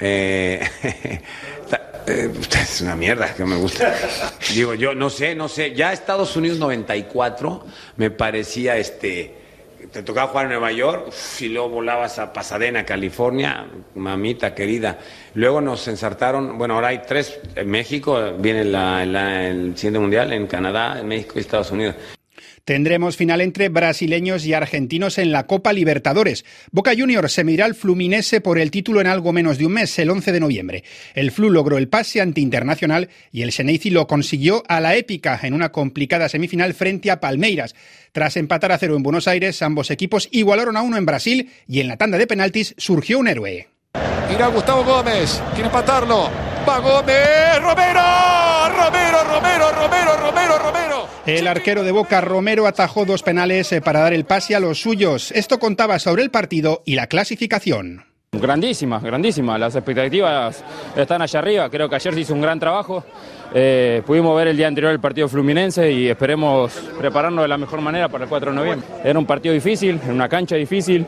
Eh, 0.00 0.60
eh, 2.06 2.30
es 2.60 2.80
una 2.80 2.96
mierda 2.96 3.32
que 3.32 3.44
me 3.44 3.54
gusta. 3.54 3.94
Digo, 4.52 4.74
yo 4.74 4.96
no 4.96 5.08
sé, 5.08 5.36
no 5.36 5.48
sé. 5.48 5.72
Ya 5.72 5.92
Estados 5.92 6.34
Unidos 6.34 6.58
94 6.58 7.64
me 7.96 8.10
parecía 8.10 8.76
este 8.76 9.43
te 9.94 10.02
tocaba 10.02 10.26
jugar 10.26 10.46
en 10.46 10.50
Nueva 10.50 10.72
York 10.72 11.14
y 11.38 11.48
luego 11.50 11.68
volabas 11.68 12.18
a 12.18 12.32
Pasadena, 12.32 12.84
California, 12.84 13.64
mamita 13.94 14.52
querida. 14.52 14.98
Luego 15.34 15.60
nos 15.60 15.86
ensartaron, 15.86 16.58
bueno, 16.58 16.74
ahora 16.74 16.88
hay 16.88 17.02
tres 17.06 17.38
en 17.54 17.70
México, 17.70 18.32
viene 18.36 18.62
el 18.62 19.72
siguiente 19.76 20.00
mundial 20.00 20.32
en 20.32 20.48
Canadá, 20.48 20.98
en 20.98 21.06
México 21.06 21.34
y 21.36 21.40
Estados 21.42 21.70
Unidos. 21.70 21.94
Tendremos 22.64 23.18
final 23.18 23.42
entre 23.42 23.68
brasileños 23.68 24.46
y 24.46 24.54
argentinos 24.54 25.18
en 25.18 25.32
la 25.32 25.46
Copa 25.46 25.74
Libertadores. 25.74 26.46
Boca 26.70 26.92
Juniors 26.96 27.32
se 27.32 27.44
medirá 27.44 27.66
al 27.66 27.74
Fluminense 27.74 28.40
por 28.40 28.58
el 28.58 28.70
título 28.70 29.02
en 29.02 29.06
algo 29.06 29.34
menos 29.34 29.58
de 29.58 29.66
un 29.66 29.74
mes, 29.74 29.98
el 29.98 30.08
11 30.08 30.32
de 30.32 30.40
noviembre. 30.40 30.84
El 31.14 31.30
Flu 31.30 31.50
logró 31.50 31.76
el 31.76 31.88
pase 31.88 32.22
ante 32.22 32.40
Internacional 32.40 33.10
y 33.30 33.42
el 33.42 33.52
Xeneizi 33.52 33.90
lo 33.90 34.06
consiguió 34.06 34.62
a 34.66 34.80
la 34.80 34.96
épica 34.96 35.38
en 35.42 35.52
una 35.52 35.72
complicada 35.72 36.30
semifinal 36.30 36.72
frente 36.72 37.10
a 37.10 37.20
Palmeiras. 37.20 37.74
Tras 38.12 38.38
empatar 38.38 38.72
a 38.72 38.78
cero 38.78 38.96
en 38.96 39.02
Buenos 39.02 39.28
Aires, 39.28 39.60
ambos 39.60 39.90
equipos 39.90 40.28
igualaron 40.30 40.78
a 40.78 40.82
uno 40.82 40.96
en 40.96 41.04
Brasil 41.04 41.50
y 41.68 41.80
en 41.80 41.88
la 41.88 41.98
tanda 41.98 42.16
de 42.16 42.26
penaltis 42.26 42.74
surgió 42.78 43.18
un 43.18 43.28
héroe. 43.28 43.68
Irá 44.34 44.46
Gustavo 44.46 44.84
Gómez, 44.84 45.42
quiere 45.52 45.66
empatarlo. 45.66 46.53
Va 46.66 46.78
Gómez, 46.78 47.60
Romero, 47.60 48.00
Romero, 48.68 49.18
Romero, 49.24 49.72
Romero, 49.72 50.16
Romero, 50.16 50.58
Romero. 50.58 51.08
El 51.26 51.46
arquero 51.46 51.82
de 51.82 51.92
Boca, 51.92 52.22
Romero, 52.22 52.66
atajó 52.66 53.04
dos 53.04 53.22
penales 53.22 53.70
eh, 53.72 53.82
para 53.82 54.00
dar 54.00 54.14
el 54.14 54.24
pase 54.24 54.54
a 54.54 54.60
los 54.60 54.80
suyos. 54.80 55.30
Esto 55.32 55.58
contaba 55.58 55.98
sobre 55.98 56.22
el 56.22 56.30
partido 56.30 56.82
y 56.86 56.94
la 56.94 57.06
clasificación. 57.06 58.04
Grandísima, 58.32 58.98
grandísima. 58.98 59.58
Las 59.58 59.76
expectativas 59.76 60.64
están 60.96 61.20
allá 61.20 61.38
arriba. 61.38 61.68
Creo 61.68 61.88
que 61.88 61.96
ayer 61.96 62.14
se 62.14 62.20
hizo 62.20 62.34
un 62.34 62.40
gran 62.40 62.58
trabajo. 62.58 63.04
Eh, 63.52 64.02
pudimos 64.06 64.36
ver 64.36 64.48
el 64.48 64.56
día 64.56 64.66
anterior 64.66 64.90
el 64.90 65.00
partido 65.00 65.28
fluminense 65.28 65.92
y 65.92 66.08
esperemos 66.08 66.72
prepararnos 66.98 67.44
de 67.44 67.48
la 67.48 67.58
mejor 67.58 67.80
manera 67.80 68.08
para 68.08 68.24
el 68.24 68.30
4 68.30 68.50
de 68.50 68.56
noviembre. 68.56 68.88
Era 69.04 69.18
un 69.18 69.26
partido 69.26 69.52
difícil, 69.54 70.00
en 70.02 70.12
una 70.12 70.28
cancha 70.28 70.56
difícil 70.56 71.06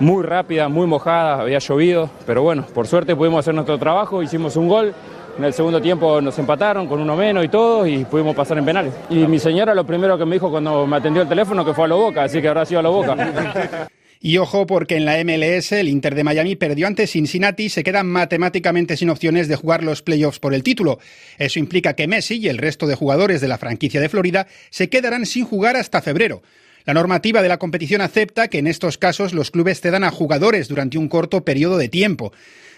muy 0.00 0.22
rápida, 0.22 0.68
muy 0.68 0.86
mojada, 0.86 1.40
había 1.40 1.58
llovido, 1.58 2.10
pero 2.26 2.42
bueno, 2.42 2.66
por 2.74 2.86
suerte 2.86 3.16
pudimos 3.16 3.40
hacer 3.40 3.54
nuestro 3.54 3.78
trabajo, 3.78 4.22
hicimos 4.22 4.56
un 4.56 4.68
gol. 4.68 4.94
En 5.38 5.44
el 5.44 5.52
segundo 5.52 5.80
tiempo 5.80 6.20
nos 6.20 6.36
empataron 6.38 6.88
con 6.88 7.00
uno 7.00 7.14
menos 7.14 7.44
y 7.44 7.48
todo 7.48 7.86
y 7.86 8.04
pudimos 8.04 8.34
pasar 8.34 8.58
en 8.58 8.64
penales. 8.64 8.92
Y 9.08 9.18
mi 9.26 9.38
señora 9.38 9.72
lo 9.72 9.86
primero 9.86 10.18
que 10.18 10.24
me 10.24 10.34
dijo 10.34 10.50
cuando 10.50 10.84
me 10.84 10.96
atendió 10.96 11.22
el 11.22 11.28
teléfono 11.28 11.64
que 11.64 11.74
fue 11.74 11.84
a 11.84 11.88
la 11.88 11.94
boca, 11.94 12.24
así 12.24 12.42
que 12.42 12.48
habrá 12.48 12.66
sido 12.66 12.80
a 12.80 12.82
la 12.82 12.88
boca. 12.88 13.88
Y 14.20 14.38
ojo 14.38 14.66
porque 14.66 14.96
en 14.96 15.04
la 15.04 15.22
MLS 15.22 15.70
el 15.72 15.88
Inter 15.88 16.16
de 16.16 16.24
Miami 16.24 16.56
perdió 16.56 16.88
ante 16.88 17.06
Cincinnati 17.06 17.64
y 17.64 17.68
se 17.68 17.84
queda 17.84 18.02
matemáticamente 18.02 18.96
sin 18.96 19.10
opciones 19.10 19.46
de 19.46 19.54
jugar 19.54 19.84
los 19.84 20.02
playoffs 20.02 20.40
por 20.40 20.54
el 20.54 20.64
título. 20.64 20.98
Eso 21.38 21.60
implica 21.60 21.94
que 21.94 22.08
Messi 22.08 22.38
y 22.38 22.48
el 22.48 22.58
resto 22.58 22.88
de 22.88 22.96
jugadores 22.96 23.40
de 23.40 23.46
la 23.46 23.58
franquicia 23.58 24.00
de 24.00 24.08
Florida 24.08 24.48
se 24.70 24.88
quedarán 24.88 25.24
sin 25.24 25.44
jugar 25.44 25.76
hasta 25.76 26.02
febrero. 26.02 26.42
La 26.88 26.94
normativa 26.94 27.42
de 27.42 27.50
la 27.50 27.58
competición 27.58 28.00
acepta 28.00 28.48
que 28.48 28.56
en 28.56 28.66
estos 28.66 28.96
casos 28.96 29.34
los 29.34 29.50
clubes 29.50 29.82
cedan 29.82 30.04
a 30.04 30.10
jugadores 30.10 30.68
durante 30.68 30.96
un 30.96 31.10
corto 31.10 31.44
periodo 31.44 31.76
de 31.76 31.90
tiempo. 31.90 32.32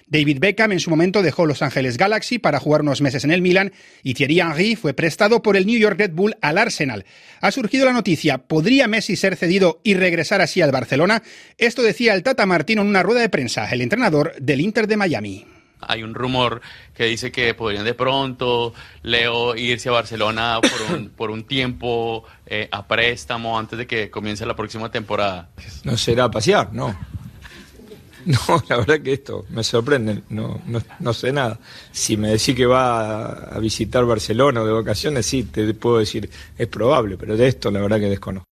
David 0.08 0.38
Beckham 0.40 0.72
en 0.72 0.80
su 0.80 0.90
momento 0.90 1.22
dejó 1.22 1.46
Los 1.46 1.62
Ángeles 1.62 1.96
Galaxy 1.96 2.40
para 2.40 2.58
jugar 2.58 2.80
unos 2.80 3.02
meses 3.02 3.22
en 3.22 3.30
el 3.30 3.40
Milan 3.40 3.70
y 4.02 4.14
Thierry 4.14 4.40
Henry 4.40 4.74
fue 4.74 4.94
prestado 4.94 5.42
por 5.42 5.56
el 5.56 5.64
New 5.64 5.78
York 5.78 5.96
Red 5.96 6.10
Bull 6.10 6.34
al 6.40 6.58
Arsenal. 6.58 7.04
Ha 7.40 7.52
surgido 7.52 7.84
la 7.86 7.92
noticia, 7.92 8.38
¿podría 8.38 8.88
Messi 8.88 9.14
ser 9.14 9.36
cedido 9.36 9.80
y 9.84 9.94
regresar 9.94 10.40
así 10.40 10.60
al 10.60 10.72
Barcelona? 10.72 11.22
Esto 11.56 11.82
decía 11.82 12.14
el 12.14 12.24
Tata 12.24 12.46
Martino 12.46 12.82
en 12.82 12.88
una 12.88 13.04
rueda 13.04 13.20
de 13.20 13.28
prensa, 13.28 13.70
el 13.70 13.80
entrenador 13.80 14.34
del 14.40 14.60
Inter 14.60 14.88
de 14.88 14.96
Miami. 14.96 15.46
Hay 15.80 16.02
un 16.02 16.14
rumor 16.14 16.60
que 16.94 17.04
dice 17.04 17.32
que 17.32 17.54
podrían 17.54 17.84
de 17.84 17.94
pronto 17.94 18.74
Leo 19.02 19.56
irse 19.56 19.88
a 19.88 19.92
Barcelona 19.92 20.60
por 20.60 20.96
un, 20.96 21.08
por 21.16 21.30
un 21.30 21.44
tiempo 21.44 22.24
eh, 22.46 22.68
a 22.70 22.86
préstamo 22.86 23.58
antes 23.58 23.78
de 23.78 23.86
que 23.86 24.10
comience 24.10 24.44
la 24.46 24.56
próxima 24.56 24.90
temporada. 24.90 25.48
No 25.84 25.96
será 25.96 26.30
pasear, 26.30 26.72
no. 26.72 26.96
No, 28.26 28.38
la 28.68 28.76
verdad 28.76 29.00
que 29.00 29.14
esto 29.14 29.46
me 29.48 29.64
sorprende, 29.64 30.22
no, 30.28 30.60
no, 30.66 30.82
no 30.98 31.14
sé 31.14 31.32
nada. 31.32 31.58
Si 31.90 32.16
me 32.16 32.28
decís 32.28 32.54
que 32.54 32.66
va 32.66 33.32
a 33.32 33.58
visitar 33.58 34.04
Barcelona 34.04 34.60
o 34.60 34.66
de 34.66 34.72
vacaciones, 34.72 35.24
sí, 35.24 35.44
te 35.44 35.72
puedo 35.74 35.98
decir, 35.98 36.28
es 36.58 36.66
probable, 36.66 37.16
pero 37.16 37.36
de 37.36 37.48
esto 37.48 37.70
la 37.70 37.80
verdad 37.80 37.98
que 37.98 38.10
desconozco. 38.10 38.49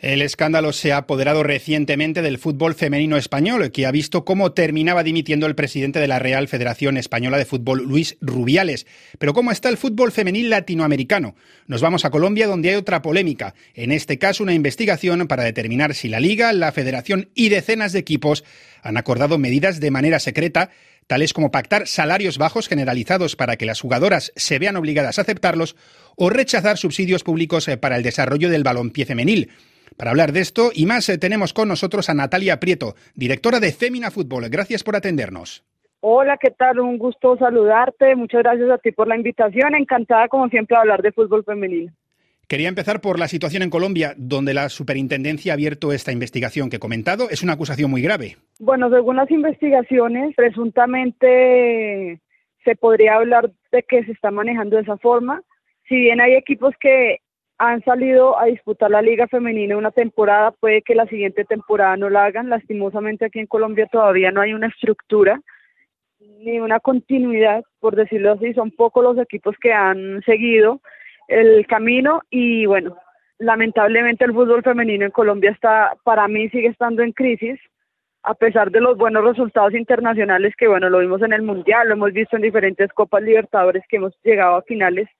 El 0.00 0.22
escándalo 0.22 0.72
se 0.72 0.92
ha 0.92 0.96
apoderado 0.96 1.42
recientemente 1.42 2.22
del 2.22 2.38
fútbol 2.38 2.74
femenino 2.74 3.18
español, 3.18 3.70
que 3.70 3.84
ha 3.84 3.90
visto 3.90 4.24
cómo 4.24 4.52
terminaba 4.52 5.02
dimitiendo 5.02 5.44
el 5.44 5.54
presidente 5.54 6.00
de 6.00 6.08
la 6.08 6.18
Real 6.18 6.48
Federación 6.48 6.96
Española 6.96 7.36
de 7.36 7.44
Fútbol, 7.44 7.82
Luis 7.82 8.16
Rubiales. 8.22 8.86
Pero 9.18 9.34
¿cómo 9.34 9.52
está 9.52 9.68
el 9.68 9.76
fútbol 9.76 10.10
femenil 10.10 10.48
latinoamericano? 10.48 11.34
Nos 11.66 11.82
vamos 11.82 12.06
a 12.06 12.10
Colombia, 12.10 12.46
donde 12.46 12.70
hay 12.70 12.76
otra 12.76 13.02
polémica. 13.02 13.54
En 13.74 13.92
este 13.92 14.18
caso, 14.18 14.42
una 14.42 14.54
investigación 14.54 15.28
para 15.28 15.44
determinar 15.44 15.94
si 15.94 16.08
la 16.08 16.18
Liga, 16.18 16.50
la 16.54 16.72
Federación 16.72 17.28
y 17.34 17.50
decenas 17.50 17.92
de 17.92 17.98
equipos 17.98 18.42
han 18.82 18.96
acordado 18.96 19.36
medidas 19.36 19.80
de 19.80 19.90
manera 19.90 20.18
secreta 20.18 20.70
tales 21.08 21.34
como 21.34 21.50
pactar 21.50 21.88
salarios 21.88 22.38
bajos 22.38 22.68
generalizados 22.68 23.34
para 23.34 23.56
que 23.56 23.66
las 23.66 23.80
jugadoras 23.80 24.32
se 24.36 24.60
vean 24.60 24.76
obligadas 24.76 25.18
a 25.18 25.22
aceptarlos 25.22 25.74
o 26.16 26.30
rechazar 26.30 26.78
subsidios 26.78 27.24
públicos 27.24 27.66
eh, 27.66 27.76
para 27.76 27.96
el 27.96 28.02
desarrollo 28.02 28.48
del 28.48 28.62
balompié 28.62 29.04
femenil. 29.04 29.50
Para 29.96 30.10
hablar 30.10 30.32
de 30.32 30.40
esto 30.40 30.70
y 30.74 30.86
más, 30.86 31.08
eh, 31.08 31.18
tenemos 31.18 31.52
con 31.52 31.68
nosotros 31.68 32.08
a 32.08 32.14
Natalia 32.14 32.60
Prieto, 32.60 32.94
directora 33.14 33.60
de 33.60 33.72
Femina 33.72 34.10
Fútbol. 34.10 34.48
Gracias 34.48 34.82
por 34.82 34.96
atendernos. 34.96 35.64
Hola, 36.00 36.38
¿qué 36.38 36.50
tal? 36.50 36.80
Un 36.80 36.96
gusto 36.96 37.36
saludarte. 37.36 38.16
Muchas 38.16 38.42
gracias 38.42 38.70
a 38.70 38.78
ti 38.78 38.90
por 38.92 39.06
la 39.06 39.16
invitación. 39.16 39.74
Encantada, 39.74 40.28
como 40.28 40.48
siempre, 40.48 40.74
de 40.74 40.80
hablar 40.80 41.02
de 41.02 41.12
fútbol 41.12 41.44
femenino. 41.44 41.92
Quería 42.48 42.68
empezar 42.68 43.00
por 43.00 43.18
la 43.18 43.28
situación 43.28 43.62
en 43.62 43.70
Colombia, 43.70 44.14
donde 44.16 44.54
la 44.54 44.70
superintendencia 44.70 45.52
ha 45.52 45.54
abierto 45.54 45.92
esta 45.92 46.10
investigación 46.10 46.68
que 46.68 46.76
he 46.76 46.80
comentado. 46.80 47.30
Es 47.30 47.44
una 47.44 47.52
acusación 47.52 47.90
muy 47.90 48.02
grave. 48.02 48.38
Bueno, 48.58 48.90
según 48.90 49.16
las 49.16 49.30
investigaciones, 49.30 50.34
presuntamente 50.34 52.18
se 52.64 52.74
podría 52.76 53.16
hablar 53.16 53.52
de 53.70 53.82
que 53.82 54.04
se 54.04 54.12
está 54.12 54.30
manejando 54.30 54.76
de 54.76 54.82
esa 54.82 54.96
forma. 54.96 55.42
Si 55.88 55.94
bien 55.94 56.20
hay 56.20 56.32
equipos 56.32 56.74
que 56.80 57.18
han 57.60 57.84
salido 57.84 58.40
a 58.40 58.46
disputar 58.46 58.90
la 58.90 59.02
liga 59.02 59.28
femenina 59.28 59.76
una 59.76 59.90
temporada, 59.90 60.50
puede 60.50 60.80
que 60.80 60.94
la 60.94 61.04
siguiente 61.04 61.44
temporada 61.44 61.94
no 61.98 62.08
la 62.08 62.24
hagan. 62.24 62.48
Lastimosamente 62.48 63.26
aquí 63.26 63.38
en 63.38 63.46
Colombia 63.46 63.86
todavía 63.92 64.30
no 64.30 64.40
hay 64.40 64.54
una 64.54 64.68
estructura 64.68 65.38
ni 66.18 66.58
una 66.58 66.80
continuidad, 66.80 67.62
por 67.78 67.96
decirlo 67.96 68.32
así. 68.32 68.54
Son 68.54 68.70
pocos 68.70 69.04
los 69.04 69.18
equipos 69.18 69.54
que 69.60 69.74
han 69.74 70.22
seguido 70.22 70.80
el 71.28 71.66
camino 71.66 72.22
y 72.30 72.64
bueno, 72.64 72.96
lamentablemente 73.36 74.24
el 74.24 74.32
fútbol 74.32 74.62
femenino 74.62 75.04
en 75.04 75.10
Colombia 75.10 75.50
está, 75.50 75.92
para 76.02 76.28
mí 76.28 76.48
sigue 76.48 76.68
estando 76.68 77.02
en 77.02 77.12
crisis, 77.12 77.60
a 78.22 78.32
pesar 78.32 78.70
de 78.70 78.80
los 78.80 78.96
buenos 78.96 79.22
resultados 79.22 79.74
internacionales 79.74 80.54
que 80.56 80.66
bueno, 80.66 80.88
lo 80.88 81.00
vimos 81.00 81.20
en 81.20 81.34
el 81.34 81.42
Mundial, 81.42 81.88
lo 81.88 81.92
hemos 81.92 82.14
visto 82.14 82.36
en 82.36 82.42
diferentes 82.42 82.90
Copas 82.94 83.22
Libertadores 83.22 83.84
que 83.86 83.96
hemos 83.96 84.14
llegado 84.22 84.56
a 84.56 84.62
finales 84.62 85.10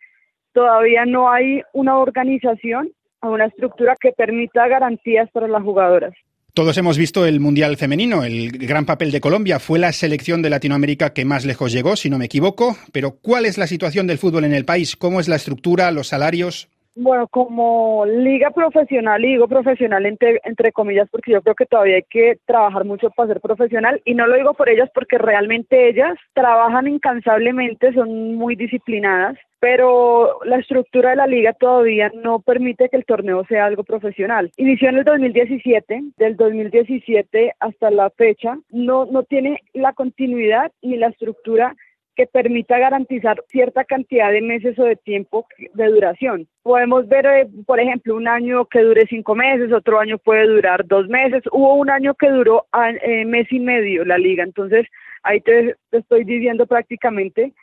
todavía 0.52 1.04
no 1.07 1.30
hay 1.30 1.62
una 1.73 1.99
organización 1.99 2.90
o 3.21 3.30
una 3.30 3.47
estructura 3.47 3.97
que 4.00 4.12
permita 4.12 4.66
garantías 4.69 5.30
para 5.30 5.49
las 5.49 5.62
jugadoras. 5.62 6.12
Todos 6.52 6.76
hemos 6.78 6.99
visto 6.99 7.26
el 7.26 7.38
Mundial 7.38 7.76
Femenino, 7.76 8.25
el 8.25 8.50
gran 8.50 8.85
papel 8.85 9.12
de 9.12 9.21
Colombia. 9.21 9.61
Fue 9.61 9.78
la 9.78 9.92
selección 9.92 10.42
de 10.42 10.50
Latinoamérica 10.50 11.12
que 11.12 11.25
más 11.25 11.45
lejos 11.45 11.71
llegó, 11.71 11.95
si 11.95 12.11
no 12.11 12.19
me 12.19 12.25
equivoco. 12.25 12.76
Pero 12.92 13.12
¿cuál 13.23 13.47
es 13.47 13.57
la 13.57 13.69
situación 13.69 14.09
del 14.09 14.19
fútbol 14.19 14.45
en 14.45 14.54
el 14.54 14.64
país? 14.64 14.97
¿Cómo 14.97 15.21
es 15.21 15.28
la 15.28 15.37
estructura, 15.37 15.92
los 15.92 16.09
salarios? 16.09 16.69
Bueno, 16.97 17.28
como 17.28 18.04
liga 18.04 18.50
profesional, 18.50 19.25
y 19.25 19.28
digo 19.28 19.47
profesional 19.47 20.06
entre, 20.06 20.40
entre 20.44 20.73
comillas, 20.73 21.09
porque 21.11 21.32
yo 21.32 21.40
creo 21.40 21.54
que 21.54 21.66
todavía 21.66 21.97
hay 21.97 22.04
que 22.11 22.38
trabajar 22.47 22.85
mucho 22.85 23.11
para 23.11 23.28
ser 23.28 23.40
profesional, 23.40 24.02
y 24.04 24.14
no 24.14 24.26
lo 24.26 24.37
digo 24.37 24.54
por 24.54 24.68
ellas 24.68 24.90
porque 24.92 25.16
realmente 25.16 25.88
ellas 25.88 26.18
trabajan 26.32 26.88
incansablemente, 26.88 27.92
son 27.92 28.35
muy 28.35 28.56
disciplinadas, 28.56 29.38
pero 29.61 30.40
la 30.44 30.56
estructura 30.56 31.11
de 31.11 31.16
la 31.16 31.26
liga 31.26 31.52
todavía 31.52 32.11
no 32.14 32.40
permite 32.40 32.88
que 32.88 32.97
el 32.97 33.04
torneo 33.04 33.44
sea 33.44 33.66
algo 33.66 33.85
profesional. 33.85 34.50
Inició 34.56 34.88
en 34.88 34.99
el 34.99 35.04
2017, 35.04 36.02
del 36.16 36.37
2017 36.37 37.54
hasta 37.61 37.90
la 37.90 38.11
fecha, 38.11 38.59
no, 38.70 39.04
no 39.06 39.23
tiene 39.23 39.61
la 39.75 39.92
continuidad 39.92 40.73
ni 40.82 40.97
la 40.97 41.09
estructura 41.09 41.76
que 42.20 42.26
permita 42.26 42.78
garantizar 42.78 43.42
cierta 43.48 43.82
cantidad 43.84 44.30
de 44.30 44.42
meses 44.42 44.78
o 44.78 44.84
de 44.84 44.96
tiempo 44.96 45.46
de 45.72 45.86
duración. 45.86 46.46
Podemos 46.62 47.08
ver, 47.08 47.24
eh, 47.24 47.48
por 47.64 47.80
ejemplo, 47.80 48.14
un 48.14 48.28
año 48.28 48.66
que 48.66 48.82
dure 48.82 49.06
cinco 49.08 49.34
meses, 49.34 49.72
otro 49.72 49.98
año 49.98 50.18
puede 50.18 50.46
durar 50.46 50.86
dos 50.86 51.08
meses. 51.08 51.42
Hubo 51.50 51.76
un 51.76 51.88
año 51.88 52.12
que 52.14 52.28
duró 52.28 52.66
eh, 53.02 53.24
mes 53.24 53.50
y 53.50 53.58
medio 53.58 54.04
la 54.04 54.18
liga, 54.18 54.44
entonces 54.44 54.86
ahí 55.22 55.40
te, 55.40 55.76
te 55.88 55.98
estoy 55.98 56.24
diciendo 56.24 56.66
prácticamente 56.66 57.54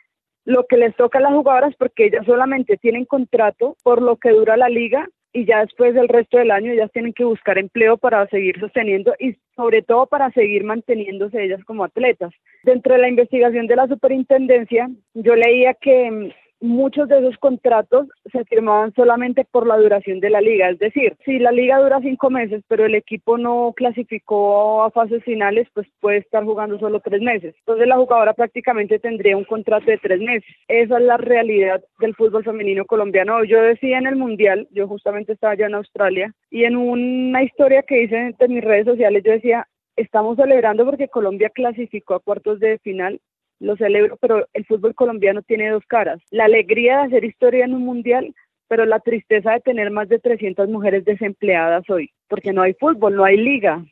lo 0.44 0.66
que 0.66 0.76
les 0.76 0.96
toca 0.96 1.18
a 1.18 1.22
las 1.22 1.34
jugadoras 1.34 1.74
porque 1.78 2.06
ellas 2.06 2.26
solamente 2.26 2.76
tienen 2.78 3.04
contrato 3.04 3.76
por 3.84 4.02
lo 4.02 4.16
que 4.16 4.30
dura 4.30 4.56
la 4.56 4.68
liga 4.68 5.08
y 5.32 5.44
ya 5.44 5.60
después 5.60 5.94
del 5.94 6.08
resto 6.08 6.38
del 6.38 6.50
año 6.50 6.72
ellas 6.72 6.90
tienen 6.92 7.12
que 7.12 7.24
buscar 7.24 7.58
empleo 7.58 7.96
para 7.96 8.26
seguir 8.28 8.58
sosteniendo 8.58 9.14
y 9.20 9.36
sobre 9.54 9.82
todo 9.82 10.06
para 10.06 10.32
seguir 10.32 10.64
manteniéndose 10.64 11.44
ellas 11.44 11.62
como 11.64 11.84
atletas. 11.84 12.32
Dentro 12.68 12.92
de 12.92 13.00
la 13.00 13.08
investigación 13.08 13.66
de 13.66 13.76
la 13.76 13.86
superintendencia, 13.86 14.90
yo 15.14 15.34
leía 15.34 15.72
que 15.72 16.34
muchos 16.60 17.08
de 17.08 17.18
esos 17.18 17.38
contratos 17.38 18.08
se 18.30 18.44
firmaban 18.44 18.92
solamente 18.92 19.46
por 19.50 19.66
la 19.66 19.78
duración 19.78 20.20
de 20.20 20.28
la 20.28 20.42
liga. 20.42 20.68
Es 20.68 20.78
decir, 20.78 21.16
si 21.24 21.38
la 21.38 21.50
liga 21.50 21.78
dura 21.78 21.98
cinco 22.02 22.28
meses, 22.28 22.62
pero 22.68 22.84
el 22.84 22.94
equipo 22.94 23.38
no 23.38 23.72
clasificó 23.74 24.82
a 24.82 24.90
fases 24.90 25.24
finales, 25.24 25.66
pues 25.72 25.86
puede 25.98 26.18
estar 26.18 26.44
jugando 26.44 26.78
solo 26.78 27.00
tres 27.00 27.22
meses. 27.22 27.54
Entonces 27.60 27.88
la 27.88 27.96
jugadora 27.96 28.34
prácticamente 28.34 28.98
tendría 28.98 29.34
un 29.34 29.44
contrato 29.44 29.86
de 29.86 29.96
tres 29.96 30.20
meses. 30.20 30.54
Esa 30.68 30.98
es 30.98 31.04
la 31.04 31.16
realidad 31.16 31.82
del 32.00 32.14
fútbol 32.16 32.44
femenino 32.44 32.84
colombiano. 32.84 33.44
Yo 33.44 33.62
decía 33.62 33.96
en 33.96 34.08
el 34.08 34.16
Mundial, 34.16 34.68
yo 34.72 34.86
justamente 34.86 35.32
estaba 35.32 35.54
allá 35.54 35.68
en 35.68 35.74
Australia, 35.74 36.34
y 36.50 36.64
en 36.64 36.76
una 36.76 37.42
historia 37.42 37.82
que 37.82 38.02
hice 38.02 38.34
en 38.38 38.54
mis 38.54 38.62
redes 38.62 38.84
sociales, 38.84 39.22
yo 39.24 39.32
decía, 39.32 39.66
estamos 39.98 40.36
celebrando 40.36 40.84
porque 40.84 41.08
Colombia 41.08 41.50
clasificó 41.50 42.14
a 42.14 42.20
cuartos 42.20 42.60
de 42.60 42.78
final 42.78 43.20
lo 43.60 43.76
celebro, 43.76 44.16
pero 44.20 44.46
el 44.54 44.64
fútbol 44.66 44.94
colombiano 44.94 45.42
tiene 45.42 45.70
dos 45.70 45.82
caras. 45.86 46.20
La 46.30 46.44
alegría 46.44 46.98
de 46.98 47.02
hacer 47.06 47.24
historia 47.24 47.64
en 47.64 47.74
un 47.74 47.84
mundial, 47.84 48.34
pero 48.68 48.86
la 48.86 49.00
tristeza 49.00 49.52
de 49.52 49.60
tener 49.60 49.90
más 49.90 50.08
de 50.08 50.18
300 50.18 50.68
mujeres 50.68 51.04
desempleadas 51.04 51.88
hoy, 51.90 52.12
porque 52.28 52.52
no 52.52 52.62
hay 52.62 52.74
fútbol, 52.74 53.16
no 53.16 53.24
hay 53.24 53.36
liga. 53.36 53.84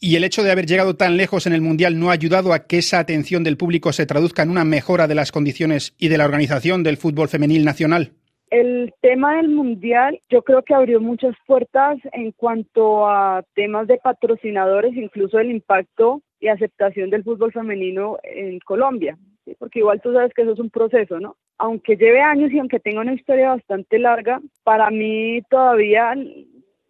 ¿Y 0.00 0.16
el 0.16 0.24
hecho 0.24 0.42
de 0.42 0.50
haber 0.50 0.66
llegado 0.66 0.96
tan 0.96 1.16
lejos 1.16 1.46
en 1.46 1.52
el 1.52 1.60
Mundial 1.60 1.98
no 1.98 2.10
ha 2.10 2.14
ayudado 2.14 2.52
a 2.52 2.66
que 2.66 2.78
esa 2.78 2.98
atención 2.98 3.44
del 3.44 3.56
público 3.56 3.92
se 3.92 4.06
traduzca 4.06 4.42
en 4.42 4.50
una 4.50 4.64
mejora 4.64 5.06
de 5.06 5.14
las 5.14 5.32
condiciones 5.32 5.94
y 5.98 6.08
de 6.08 6.18
la 6.18 6.24
organización 6.24 6.82
del 6.82 6.96
fútbol 6.96 7.28
femenil 7.28 7.64
nacional? 7.64 8.12
El 8.54 8.94
tema 9.00 9.34
del 9.34 9.48
mundial 9.48 10.20
yo 10.28 10.42
creo 10.42 10.62
que 10.62 10.74
abrió 10.74 11.00
muchas 11.00 11.34
puertas 11.44 11.98
en 12.12 12.30
cuanto 12.30 13.08
a 13.08 13.42
temas 13.56 13.88
de 13.88 13.98
patrocinadores, 13.98 14.94
incluso 14.94 15.40
el 15.40 15.50
impacto 15.50 16.22
y 16.38 16.46
aceptación 16.46 17.10
del 17.10 17.24
fútbol 17.24 17.50
femenino 17.50 18.16
en 18.22 18.60
Colombia, 18.60 19.18
porque 19.58 19.80
igual 19.80 20.00
tú 20.00 20.12
sabes 20.12 20.32
que 20.32 20.42
eso 20.42 20.52
es 20.52 20.60
un 20.60 20.70
proceso, 20.70 21.18
¿no? 21.18 21.34
Aunque 21.58 21.96
lleve 21.96 22.20
años 22.20 22.52
y 22.52 22.60
aunque 22.60 22.78
tenga 22.78 23.00
una 23.00 23.14
historia 23.14 23.48
bastante 23.48 23.98
larga, 23.98 24.40
para 24.62 24.88
mí 24.88 25.42
todavía 25.50 26.14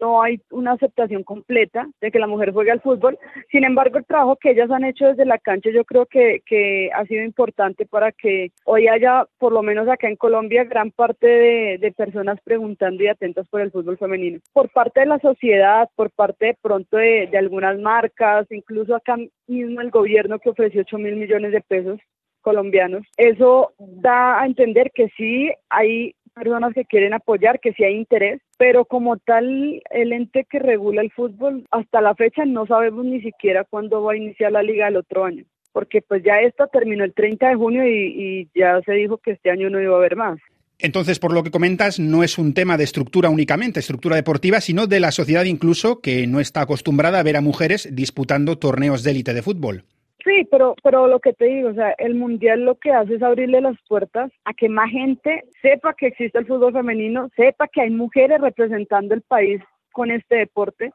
no 0.01 0.23
hay 0.23 0.41
una 0.51 0.73
aceptación 0.73 1.23
completa 1.23 1.89
de 2.01 2.11
que 2.11 2.19
la 2.19 2.27
mujer 2.27 2.53
juegue 2.53 2.71
al 2.71 2.81
fútbol. 2.81 3.19
Sin 3.51 3.65
embargo, 3.65 3.99
el 3.99 4.05
trabajo 4.05 4.37
que 4.37 4.51
ellas 4.51 4.71
han 4.71 4.85
hecho 4.85 5.07
desde 5.07 5.25
la 5.25 5.39
cancha 5.39 5.71
yo 5.71 5.85
creo 5.85 6.07
que, 6.07 6.43
que 6.47 6.91
ha 6.95 7.05
sido 7.07 7.23
importante 7.25 7.87
para 7.87 8.13
que 8.13 8.53
hoy 8.65 8.89
haya, 8.89 9.27
por 9.39 9.53
lo 9.53 9.63
menos 9.63 9.89
acá 9.89 10.09
en 10.09 10.17
Colombia, 10.17 10.65
gran 10.65 10.91
parte 10.91 11.27
de, 11.27 11.79
de, 11.79 11.93
personas 11.93 12.39
preguntando 12.45 13.03
y 13.03 13.09
atentas 13.09 13.49
por 13.49 13.61
el 13.61 13.71
fútbol 13.71 13.99
femenino. 13.99 14.41
Por 14.53 14.71
parte 14.71 15.01
de 15.01 15.07
la 15.07 15.19
sociedad, 15.19 15.89
por 15.95 16.11
parte 16.11 16.47
de 16.47 16.59
pronto 16.61 16.97
de, 16.97 17.29
de 17.31 17.39
algunas 17.39 17.79
marcas, 17.79 18.47
incluso 18.51 18.95
acá 18.95 19.17
mismo 19.47 19.81
el 19.81 19.91
gobierno 19.91 20.39
que 20.39 20.51
ofreció 20.51 20.83
8 20.83 20.99
mil 20.99 21.17
millones 21.17 21.53
de 21.53 21.61
pesos 21.61 22.01
colombianos. 22.45 23.03
Eso 23.17 23.73
da 23.79 24.41
a 24.41 24.47
entender 24.47 24.91
que 24.95 25.09
sí 25.17 25.51
hay 25.71 26.15
personas 26.35 26.75
que 26.75 26.85
quieren 26.85 27.15
apoyar, 27.15 27.61
que 27.61 27.73
sí 27.73 27.85
hay 27.85 27.95
interés, 27.95 28.41
pero 28.59 28.85
como 28.85 29.17
tal, 29.19 29.83
el 29.91 30.13
ente 30.13 30.47
que 30.51 30.59
regula 30.59 31.03
el 31.03 31.13
fútbol, 31.13 31.67
hasta 31.71 32.01
la 32.01 32.15
fecha 32.15 32.45
no 32.45 32.67
sabemos 32.67 33.05
ni 33.05 33.21
siquiera 33.21 33.65
cuándo 33.65 34.03
va 34.03 34.13
a 34.13 34.17
iniciar 34.17 34.53
la 34.53 34.63
liga 34.63 34.89
el 34.89 34.97
otro 34.97 35.25
año, 35.25 35.45
porque 35.73 36.03
pues 36.03 36.23
ya 36.23 36.41
esta 36.41 36.67
terminó 36.67 37.05
el 37.05 37.15
30 37.15 37.49
de 37.49 37.55
junio 37.55 37.89
y, 37.89 38.49
y 38.53 38.59
ya 38.59 38.81
se 38.85 38.93
dijo 38.93 39.19
que 39.19 39.33
este 39.33 39.51
año 39.51 39.71
no 39.71 39.81
iba 39.81 39.95
a 39.95 39.99
haber 39.99 40.17
más. 40.17 40.39
Entonces, 40.79 41.19
por 41.19 41.33
lo 41.33 41.45
que 41.45 41.51
comentas, 41.51 42.01
no 42.01 42.25
es 42.25 42.37
un 42.37 42.53
tema 42.53 42.77
de 42.77 42.85
estructura 42.85 43.31
únicamente, 43.31 43.81
estructura 43.81 44.17
deportiva, 44.17 44.61
sino 44.61 44.87
de 44.87 45.01
la 45.01 45.13
sociedad 45.13 45.45
incluso 45.45 46.01
que 46.01 46.27
no 46.27 46.41
está 46.41 46.63
acostumbrada 46.63 47.21
a 47.21 47.23
ver 47.23 47.37
a 47.37 47.41
mujeres 47.41 47.89
disputando 47.93 48.59
torneos 48.59 49.03
de 49.03 49.13
élite 49.13 49.35
de 49.35 49.43
fútbol. 49.43 49.85
Sí, 50.25 50.49
pero, 50.51 50.75
pero 50.83 51.07
lo 51.07 51.21
que 51.21 51.35
te 51.35 51.45
digo, 51.45 51.69
o 51.69 51.75
sea, 51.75 51.91
el 51.99 52.15
mundial 52.15 52.65
lo 52.65 52.77
que 52.77 52.91
hace 52.91 53.17
es 53.17 53.23
abrirle 53.23 53.61
las 53.61 53.77
puertas 53.87 54.33
a 54.45 54.55
que 54.55 54.71
más 54.71 54.91
gente 54.91 55.45
sepa 55.61 55.95
que 55.95 56.07
existe 56.07 56.39
el 56.39 56.47
fútbol 56.47 56.73
femenino, 56.73 57.29
sepa 57.37 57.69
que 57.69 57.83
hay 57.83 57.91
mujeres 57.91 58.41
representando 58.41 59.15
el 59.15 59.21
país 59.23 59.61
con 59.93 60.11
este 60.11 60.37
deporte 60.37 60.93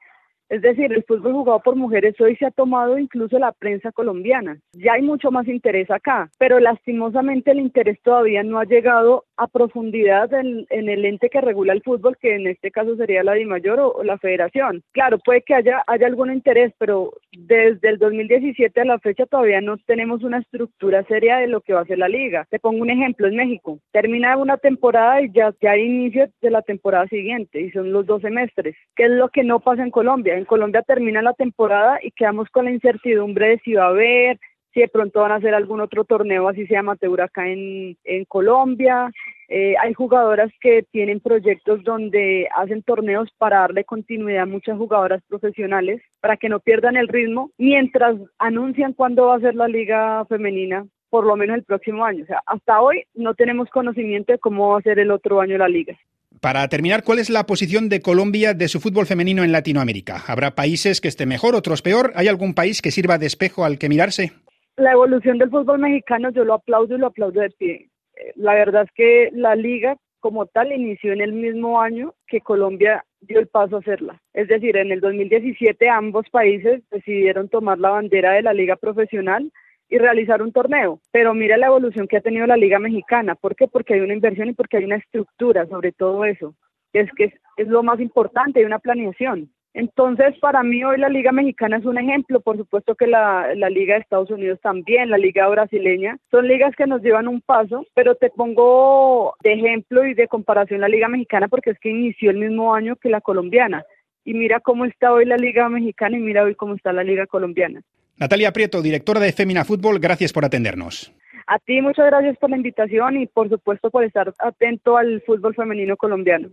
es 0.49 0.63
decir, 0.63 0.91
el 0.91 1.03
fútbol 1.03 1.33
jugado 1.33 1.59
por 1.59 1.75
mujeres 1.75 2.19
hoy 2.19 2.35
se 2.35 2.47
ha 2.47 2.51
tomado 2.51 2.97
incluso 2.97 3.37
la 3.37 3.51
prensa 3.51 3.91
colombiana. 3.91 4.57
Ya 4.73 4.93
hay 4.93 5.03
mucho 5.03 5.29
más 5.29 5.47
interés 5.47 5.91
acá, 5.91 6.31
pero 6.39 6.59
lastimosamente 6.59 7.51
el 7.51 7.59
interés 7.59 8.01
todavía 8.01 8.41
no 8.41 8.59
ha 8.59 8.65
llegado 8.65 9.25
a 9.39 9.47
profundidad 9.47 10.33
en, 10.33 10.67
el 10.69 11.05
ente 11.05 11.29
que 11.29 11.41
regula 11.41 11.73
el 11.73 11.81
fútbol, 11.81 12.17
que 12.17 12.35
en 12.35 12.47
este 12.47 12.71
caso 12.71 12.95
sería 12.95 13.23
la 13.23 13.33
DIMAYOR 13.33 13.79
o, 13.79 14.03
la 14.03 14.17
federación. 14.17 14.83
Claro, 14.91 15.17
puede 15.19 15.41
que 15.41 15.55
haya, 15.55 15.83
algún 15.87 16.31
interés, 16.31 16.73
pero 16.77 17.13
desde 17.31 17.89
el 17.89 17.97
2017 17.97 18.81
a 18.81 18.85
la 18.85 18.99
fecha 18.99 19.25
todavía 19.25 19.61
no 19.61 19.77
tenemos 19.77 20.23
una 20.23 20.39
estructura 20.39 21.03
seria 21.03 21.37
de 21.37 21.47
lo 21.47 21.61
que 21.61 21.73
va 21.73 21.81
a 21.81 21.85
ser 21.85 21.99
la 21.99 22.09
liga. 22.09 22.45
Te 22.49 22.59
pongo 22.59 22.81
un 22.81 22.89
ejemplo, 22.89 23.27
en 23.27 23.35
México. 23.35 23.79
Termina 23.91 24.37
una 24.37 24.57
temporada 24.57 25.21
y 25.21 25.31
ya, 25.31 25.53
ya 25.61 25.71
hay 25.71 25.83
inicio 25.83 26.29
de 26.41 26.49
la 26.49 26.61
temporada 26.61 27.07
siguiente 27.07 27.61
y 27.61 27.71
son 27.71 27.91
los 27.91 28.05
dos 28.05 28.21
semestres. 28.21 28.75
¿Qué 28.95 29.05
es 29.05 29.11
lo 29.11 29.29
que 29.29 29.43
no 29.43 29.59
pasa 29.59 29.83
en 29.83 29.91
Colombia? 29.91 30.37
en 30.37 30.45
Colombia 30.45 30.81
termina 30.81 31.21
la 31.21 31.33
temporada 31.33 31.99
y 32.01 32.11
quedamos 32.11 32.49
con 32.49 32.65
la 32.65 32.71
incertidumbre 32.71 33.49
de 33.49 33.59
si 33.59 33.73
va 33.73 33.85
a 33.85 33.89
haber, 33.89 34.39
si 34.73 34.81
de 34.81 34.87
pronto 34.87 35.21
van 35.21 35.31
a 35.31 35.35
hacer 35.35 35.53
algún 35.53 35.81
otro 35.81 36.03
torneo 36.03 36.47
así 36.47 36.65
se 36.67 36.77
amateur 36.77 37.21
acá 37.21 37.47
en, 37.47 37.97
en 38.03 38.25
Colombia. 38.25 39.11
Eh, 39.47 39.75
hay 39.81 39.93
jugadoras 39.93 40.51
que 40.61 40.83
tienen 40.91 41.19
proyectos 41.19 41.83
donde 41.83 42.47
hacen 42.55 42.83
torneos 42.83 43.29
para 43.37 43.59
darle 43.59 43.83
continuidad 43.83 44.43
a 44.43 44.45
muchas 44.45 44.77
jugadoras 44.77 45.23
profesionales 45.27 46.01
para 46.21 46.37
que 46.37 46.49
no 46.49 46.59
pierdan 46.59 46.97
el 46.97 47.07
ritmo 47.07 47.49
mientras 47.57 48.15
anuncian 48.37 48.93
cuándo 48.93 49.27
va 49.27 49.37
a 49.37 49.39
ser 49.39 49.55
la 49.55 49.67
liga 49.67 50.23
femenina 50.25 50.85
por 51.09 51.25
lo 51.25 51.35
menos 51.35 51.57
el 51.57 51.63
próximo 51.63 52.05
año. 52.05 52.23
O 52.23 52.27
sea, 52.27 52.41
hasta 52.45 52.81
hoy 52.81 53.03
no 53.15 53.33
tenemos 53.33 53.67
conocimiento 53.69 54.31
de 54.31 54.39
cómo 54.39 54.69
va 54.69 54.79
a 54.79 54.83
ser 54.83 54.99
el 54.99 55.11
otro 55.11 55.41
año 55.41 55.57
la 55.57 55.67
liga. 55.67 55.97
Para 56.39 56.67
terminar, 56.69 57.03
¿cuál 57.03 57.19
es 57.19 57.29
la 57.29 57.45
posición 57.45 57.89
de 57.89 58.01
Colombia 58.01 58.53
de 58.53 58.67
su 58.67 58.79
fútbol 58.79 59.07
femenino 59.07 59.43
en 59.43 59.51
Latinoamérica? 59.51 60.23
¿Habrá 60.27 60.55
países 60.55 61.01
que 61.01 61.07
esté 61.07 61.25
mejor, 61.25 61.55
otros 61.55 61.81
peor? 61.81 62.13
¿Hay 62.15 62.27
algún 62.27 62.53
país 62.53 62.81
que 62.81 62.91
sirva 62.91 63.17
de 63.17 63.25
espejo 63.25 63.65
al 63.65 63.79
que 63.79 63.89
mirarse? 63.89 64.31
La 64.79 64.93
evolución 64.93 65.37
del 65.37 65.49
fútbol 65.49 65.79
mexicano 65.79 66.29
yo 66.29 66.45
lo 66.45 66.53
aplaudo 66.53 66.95
y 66.95 66.99
lo 66.99 67.07
aplaudo 67.07 67.41
de 67.41 67.49
pie. 67.49 67.89
Eh, 68.15 68.31
la 68.37 68.53
verdad 68.53 68.83
es 68.83 68.91
que 68.93 69.29
la 69.33 69.53
liga 69.53 69.97
como 70.21 70.45
tal 70.45 70.71
inició 70.71 71.11
en 71.11 71.19
el 71.19 71.33
mismo 71.33 71.81
año 71.81 72.13
que 72.27 72.39
Colombia 72.39 73.03
dio 73.19 73.39
el 73.39 73.47
paso 73.47 73.75
a 73.75 73.79
hacerla. 73.79 74.21
Es 74.33 74.47
decir, 74.47 74.77
en 74.77 74.93
el 74.93 75.01
2017 75.01 75.89
ambos 75.89 76.29
países 76.29 76.81
decidieron 76.91 77.49
tomar 77.49 77.77
la 77.77 77.89
bandera 77.89 78.31
de 78.31 78.41
la 78.41 78.53
liga 78.53 78.77
profesional 78.77 79.51
y 79.89 79.97
realizar 79.97 80.41
un 80.41 80.53
torneo. 80.53 81.01
Pero 81.11 81.33
mira 81.33 81.57
la 81.57 81.67
evolución 81.67 82.07
que 82.07 82.15
ha 82.15 82.21
tenido 82.21 82.47
la 82.47 82.55
Liga 82.55 82.79
Mexicana. 82.79 83.35
¿Por 83.35 83.57
qué? 83.57 83.67
Porque 83.67 83.95
hay 83.95 83.99
una 83.99 84.13
inversión 84.13 84.47
y 84.47 84.53
porque 84.53 84.77
hay 84.77 84.85
una 84.85 84.95
estructura 84.95 85.65
sobre 85.67 85.91
todo 85.91 86.23
eso. 86.23 86.55
Es 86.93 87.11
que 87.17 87.33
es, 87.57 87.67
lo 87.67 87.83
más 87.83 87.99
importante, 87.99 88.59
hay 88.59 88.65
una 88.65 88.79
planeación. 88.79 89.51
Entonces, 89.73 90.35
para 90.39 90.63
mí 90.63 90.83
hoy 90.83 90.97
la 90.97 91.09
Liga 91.09 91.31
Mexicana 91.31 91.77
es 91.77 91.85
un 91.85 91.97
ejemplo, 91.97 92.39
por 92.39 92.57
supuesto 92.57 92.95
que 92.95 93.05
la, 93.05 93.53
la, 93.55 93.69
Liga 93.69 93.93
de 93.93 94.01
Estados 94.01 94.31
Unidos 94.31 94.59
también, 94.61 95.09
la 95.09 95.17
Liga 95.17 95.47
Brasileña, 95.47 96.17
son 96.31 96.47
ligas 96.47 96.75
que 96.75 96.87
nos 96.87 97.01
llevan 97.01 97.27
un 97.27 97.41
paso, 97.41 97.85
pero 97.93 98.15
te 98.15 98.29
pongo 98.31 99.35
de 99.43 99.53
ejemplo 99.53 100.05
y 100.05 100.15
de 100.15 100.27
comparación 100.27 100.81
la 100.81 100.89
Liga 100.89 101.07
Mexicana 101.07 101.47
porque 101.47 101.69
es 101.71 101.79
que 101.79 101.89
inició 101.89 102.31
el 102.31 102.37
mismo 102.37 102.73
año 102.73 102.95
que 102.95 103.09
la 103.09 103.21
colombiana. 103.21 103.85
Y 104.25 104.33
mira 104.33 104.59
cómo 104.59 104.85
está 104.85 105.13
hoy 105.13 105.25
la 105.25 105.37
Liga 105.37 105.69
Mexicana 105.69 106.17
y 106.17 106.21
mira 106.21 106.43
hoy 106.43 106.55
cómo 106.55 106.75
está 106.75 106.91
la 106.91 107.03
Liga 107.03 107.27
colombiana. 107.27 107.81
Natalia 108.17 108.51
Prieto, 108.51 108.81
directora 108.81 109.19
de 109.19 109.31
Femina 109.31 109.63
Fútbol, 109.63 109.99
gracias 109.99 110.33
por 110.33 110.43
atendernos. 110.43 111.13
A 111.47 111.57
ti 111.57 111.81
muchas 111.81 112.05
gracias 112.07 112.37
por 112.37 112.49
la 112.49 112.57
invitación 112.57 113.17
y 113.17 113.25
por 113.25 113.49
supuesto 113.49 113.89
por 113.89 114.03
estar 114.03 114.33
atento 114.37 114.97
al 114.97 115.21
fútbol 115.21 115.55
femenino 115.55 115.97
colombiano. 115.97 116.49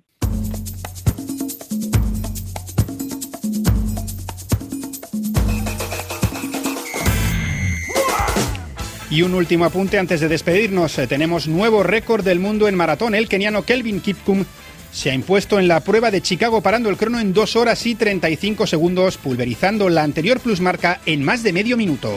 Y 9.16 9.22
un 9.22 9.32
último 9.32 9.64
apunte 9.64 9.98
antes 9.98 10.20
de 10.20 10.28
despedirnos. 10.28 10.98
Eh, 10.98 11.06
tenemos 11.06 11.48
nuevo 11.48 11.82
récord 11.82 12.22
del 12.22 12.38
mundo 12.38 12.68
en 12.68 12.74
maratón. 12.74 13.14
El 13.14 13.30
keniano 13.30 13.62
Kelvin 13.62 14.02
Kipkum 14.02 14.44
se 14.92 15.10
ha 15.10 15.14
impuesto 15.14 15.58
en 15.58 15.68
la 15.68 15.80
prueba 15.80 16.10
de 16.10 16.20
Chicago 16.20 16.60
parando 16.60 16.90
el 16.90 16.98
crono 16.98 17.18
en 17.18 17.32
2 17.32 17.56
horas 17.56 17.86
y 17.86 17.94
35 17.94 18.66
segundos, 18.66 19.16
pulverizando 19.16 19.88
la 19.88 20.02
anterior 20.02 20.38
plusmarca 20.38 21.00
en 21.06 21.24
más 21.24 21.42
de 21.42 21.54
medio 21.54 21.78
minuto. 21.78 22.12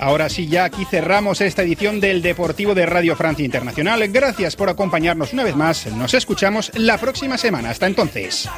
Ahora 0.00 0.28
sí, 0.28 0.48
ya 0.48 0.64
aquí 0.64 0.84
cerramos 0.90 1.40
esta 1.42 1.62
edición 1.62 2.00
del 2.00 2.20
Deportivo 2.20 2.74
de 2.74 2.84
Radio 2.84 3.14
Francia 3.14 3.44
Internacional. 3.44 4.08
Gracias 4.08 4.56
por 4.56 4.70
acompañarnos 4.70 5.32
una 5.32 5.44
vez 5.44 5.54
más. 5.54 5.86
Nos 5.86 6.14
escuchamos 6.14 6.72
la 6.74 6.98
próxima 6.98 7.38
semana. 7.38 7.70
Hasta 7.70 7.86
entonces. 7.86 8.48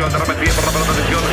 Pelota, 0.00 0.16
dominado, 0.16 0.40
llegando 0.40 0.62
sobre 0.62 0.80
la 0.80 1.22
muy 1.22 1.29